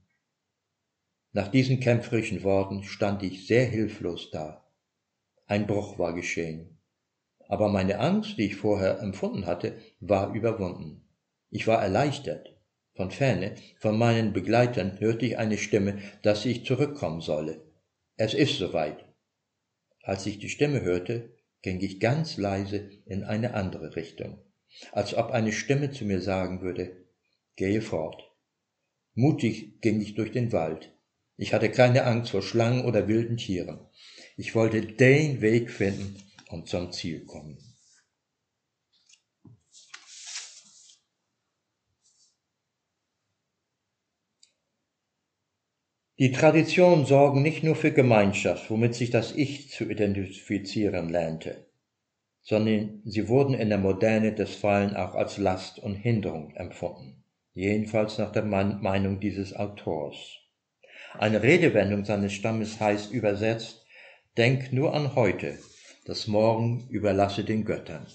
Nach 1.33 1.49
diesen 1.49 1.80
kämpferischen 1.80 2.43
Worten 2.43 2.85
stand 2.85 3.22
ich 3.22 3.47
sehr 3.47 3.64
hilflos 3.64 4.30
da. 4.30 4.66
Ein 5.47 5.66
Bruch 5.66 5.99
war 5.99 6.14
geschehen. 6.14 6.78
Aber 7.49 7.68
meine 7.68 7.99
Angst, 7.99 8.39
die 8.39 8.47
ich 8.47 8.57
vorher 8.57 9.01
empfunden 9.01 9.47
hatte, 9.47 9.76
war 10.01 10.35
überwunden. 10.35 11.09
Ich 11.51 11.66
war 11.66 11.83
erleichtert. 11.83 12.57
Von 12.95 13.11
ferne, 13.11 13.55
von 13.78 13.97
meinen 13.97 14.35
Begleitern 14.35 15.01
hörte 15.01 15.24
ich 15.24 15.39
eine 15.39 15.57
Stimme, 15.57 15.99
dass 16.22 16.45
ich 16.45 16.66
zurückkommen 16.66 17.22
solle. 17.22 17.62
Es 18.16 18.35
ist 18.35 18.59
soweit. 18.59 19.05
Als 20.03 20.26
ich 20.26 20.39
die 20.39 20.51
Stimme 20.51 20.83
hörte, 20.83 21.35
ging 21.62 21.80
ich 21.80 22.01
ganz 22.01 22.37
leise 22.37 22.91
in 23.07 23.24
eine 23.24 23.55
andere 23.55 23.97
Richtung, 23.97 24.39
als 24.91 25.14
ob 25.14 25.30
eine 25.30 25.53
Stimme 25.53 25.91
zu 25.91 26.05
mir 26.05 26.20
sagen 26.20 26.61
würde, 26.61 27.07
gehe 27.57 27.80
fort. 27.80 28.22
Mutig 29.14 29.80
ging 29.80 30.01
ich 30.01 30.14
durch 30.14 30.33
den 30.33 30.53
Wald. 30.53 30.93
Ich 31.37 31.55
hatte 31.55 31.70
keine 31.70 32.05
Angst 32.05 32.30
vor 32.30 32.43
Schlangen 32.43 32.85
oder 32.85 33.09
wilden 33.09 33.37
Tieren. 33.37 33.80
Ich 34.37 34.55
wollte 34.55 34.83
den 34.83 35.41
Weg 35.41 35.70
finden, 35.70 36.16
und 36.53 36.68
zum 36.68 36.93
Ziel 36.93 37.24
kommen. 37.24 37.59
Die 46.18 46.30
Traditionen 46.30 47.07
sorgen 47.07 47.43
nicht 47.43 47.64
nur 47.64 47.74
für 47.74 47.91
Gemeinschaft, 47.91 48.70
womit 48.70 48.95
sich 48.95 49.11
das 49.11 49.33
Ich 49.33 49.70
zu 49.70 49.91
identifizieren 49.91 51.09
lernte, 51.09 51.66
sondern 52.43 53.03
sie 53.05 53.26
wurden 53.28 53.55
in 53.55 53.70
der 53.70 53.78
Moderne 53.78 54.33
des 54.33 54.55
Fallen 54.55 54.95
auch 54.95 55.14
als 55.16 55.39
Last 55.39 55.80
und 55.80 55.95
Hinderung 55.97 56.55
empfunden, 56.55 57.24
jedenfalls 57.55 58.18
nach 58.18 58.30
der 58.30 58.45
Meinung 58.45 59.18
dieses 59.18 59.57
Autors. 59.57 60.41
Eine 61.18 61.42
Redewendung 61.42 62.04
seines 62.04 62.32
Stammes 62.32 62.80
heißt 62.80 63.12
übersetzt, 63.12 63.84
denk 64.36 64.72
nur 64.72 64.94
an 64.94 65.14
heute, 65.14 65.58
das 66.06 66.26
Morgen 66.26 66.86
überlasse 66.88 67.44
den 67.44 67.64
Göttern. 67.64 68.06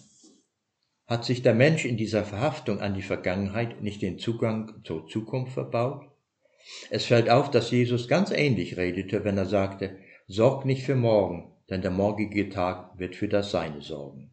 Hat 1.05 1.23
sich 1.23 1.41
der 1.41 1.53
Mensch 1.53 1.85
in 1.85 1.95
dieser 1.95 2.25
Verhaftung 2.25 2.81
an 2.81 2.93
die 2.93 3.01
Vergangenheit 3.01 3.81
nicht 3.81 4.01
den 4.01 4.19
Zugang 4.19 4.81
zur 4.83 5.07
Zukunft 5.07 5.53
verbaut? 5.53 6.05
Es 6.89 7.05
fällt 7.05 7.29
auf, 7.29 7.49
dass 7.49 7.71
Jesus 7.71 8.07
ganz 8.07 8.31
ähnlich 8.31 8.77
redete, 8.77 9.23
wenn 9.23 9.37
er 9.37 9.45
sagte, 9.45 9.97
Sorg 10.27 10.65
nicht 10.65 10.83
für 10.83 10.95
morgen, 10.95 11.53
denn 11.69 11.81
der 11.81 11.91
morgige 11.91 12.49
Tag 12.49 12.99
wird 12.99 13.15
für 13.15 13.29
das 13.29 13.51
Seine 13.51 13.81
sorgen. 13.81 14.31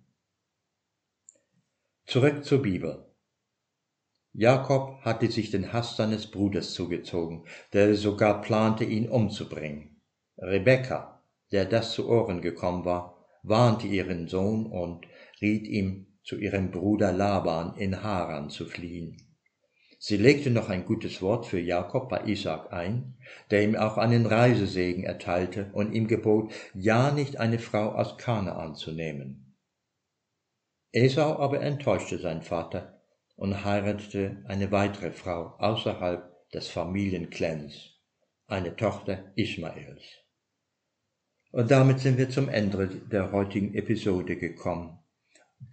Zurück 2.07 2.45
zur 2.45 2.63
Bibel. 2.63 3.07
Jakob 4.37 5.01
hatte 5.03 5.31
sich 5.31 5.53
den 5.53 5.73
Hass 5.73 5.97
seines 5.97 6.29
Bruders 6.29 6.75
zugezogen, 6.75 7.45
der 7.73 7.95
sogar 7.95 8.43
plante, 8.43 8.83
ihn 8.83 9.09
umzubringen. 9.09 10.01
Rebekka, 10.37 11.23
der 11.53 11.67
das 11.67 11.93
zu 11.93 12.09
Ohren 12.09 12.41
gekommen 12.41 12.85
war, 12.85 13.25
warnte 13.45 13.87
ihren 13.87 14.27
Sohn 14.27 14.67
und 14.67 15.07
riet 15.41 15.69
ihm, 15.69 16.07
zu 16.25 16.37
ihrem 16.37 16.73
Bruder 16.73 17.13
Laban 17.13 17.77
in 17.77 18.03
Haran 18.03 18.51
zu 18.51 18.67
fliehen. 18.67 19.19
Sie 20.01 20.17
legte 20.17 20.51
noch 20.51 20.69
ein 20.69 20.85
gutes 20.85 21.23
Wort 21.23 21.47
für 21.47 21.61
Jakob 21.61 22.09
bei 22.09 22.25
Isaac 22.25 22.73
ein, 22.73 23.17
der 23.53 23.63
ihm 23.63 23.77
auch 23.77 23.99
einen 23.99 24.27
Reisesegen 24.27 25.05
erteilte 25.05 25.71
und 25.75 25.93
ihm 25.93 26.09
gebot, 26.09 26.53
ja 26.75 27.13
nicht 27.13 27.39
eine 27.39 27.61
Frau 27.61 27.93
aus 27.93 28.19
Kanaan 28.19 28.75
zu 28.75 28.91
nehmen. 28.91 29.55
Esau 30.91 31.39
aber 31.39 31.61
enttäuschte 31.61 32.19
seinen 32.19 32.43
Vater 32.43 32.94
und 33.37 33.65
heiratete 33.65 34.43
eine 34.47 34.71
weitere 34.71 35.11
Frau 35.11 35.55
außerhalb 35.59 36.51
des 36.51 36.69
Familienclans, 36.69 37.91
eine 38.47 38.77
Tochter 38.77 39.33
Ismaels. 39.37 40.03
Und 41.51 41.71
damit 41.71 42.01
sind 42.01 42.19
wir 42.19 42.31
zum 42.31 42.49
Ende 42.49 42.89
der 42.89 43.33
heutigen 43.33 43.75
Episode 43.75 44.37
gekommen. 44.37 44.99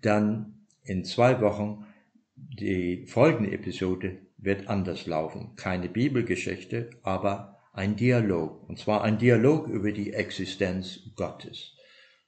Dann 0.02 0.68
in 0.84 1.04
zwei 1.06 1.42
Wochen 1.42 1.86
die 2.36 3.06
folgende 3.08 3.52
Episode 3.52 4.20
wird 4.38 4.68
anders 4.68 5.06
laufen. 5.06 5.56
Keine 5.56 5.90
Bibelgeschichte, 5.90 6.90
aber 7.04 7.60
ein 7.74 7.96
Dialog. 7.96 8.68
Und 8.68 8.80
zwar 8.80 9.04
ein 9.04 9.18
Dialog 9.18 9.68
über 9.68 9.92
die 9.92 10.14
Existenz 10.14 11.00
Gottes. 11.16 11.76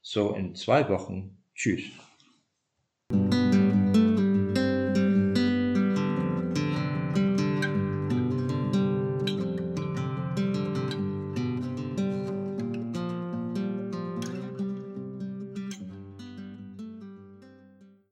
So 0.02 0.34
in 0.34 0.56
zwei 0.56 0.88
Wochen. 0.90 1.44
Tschüss. 1.56 1.84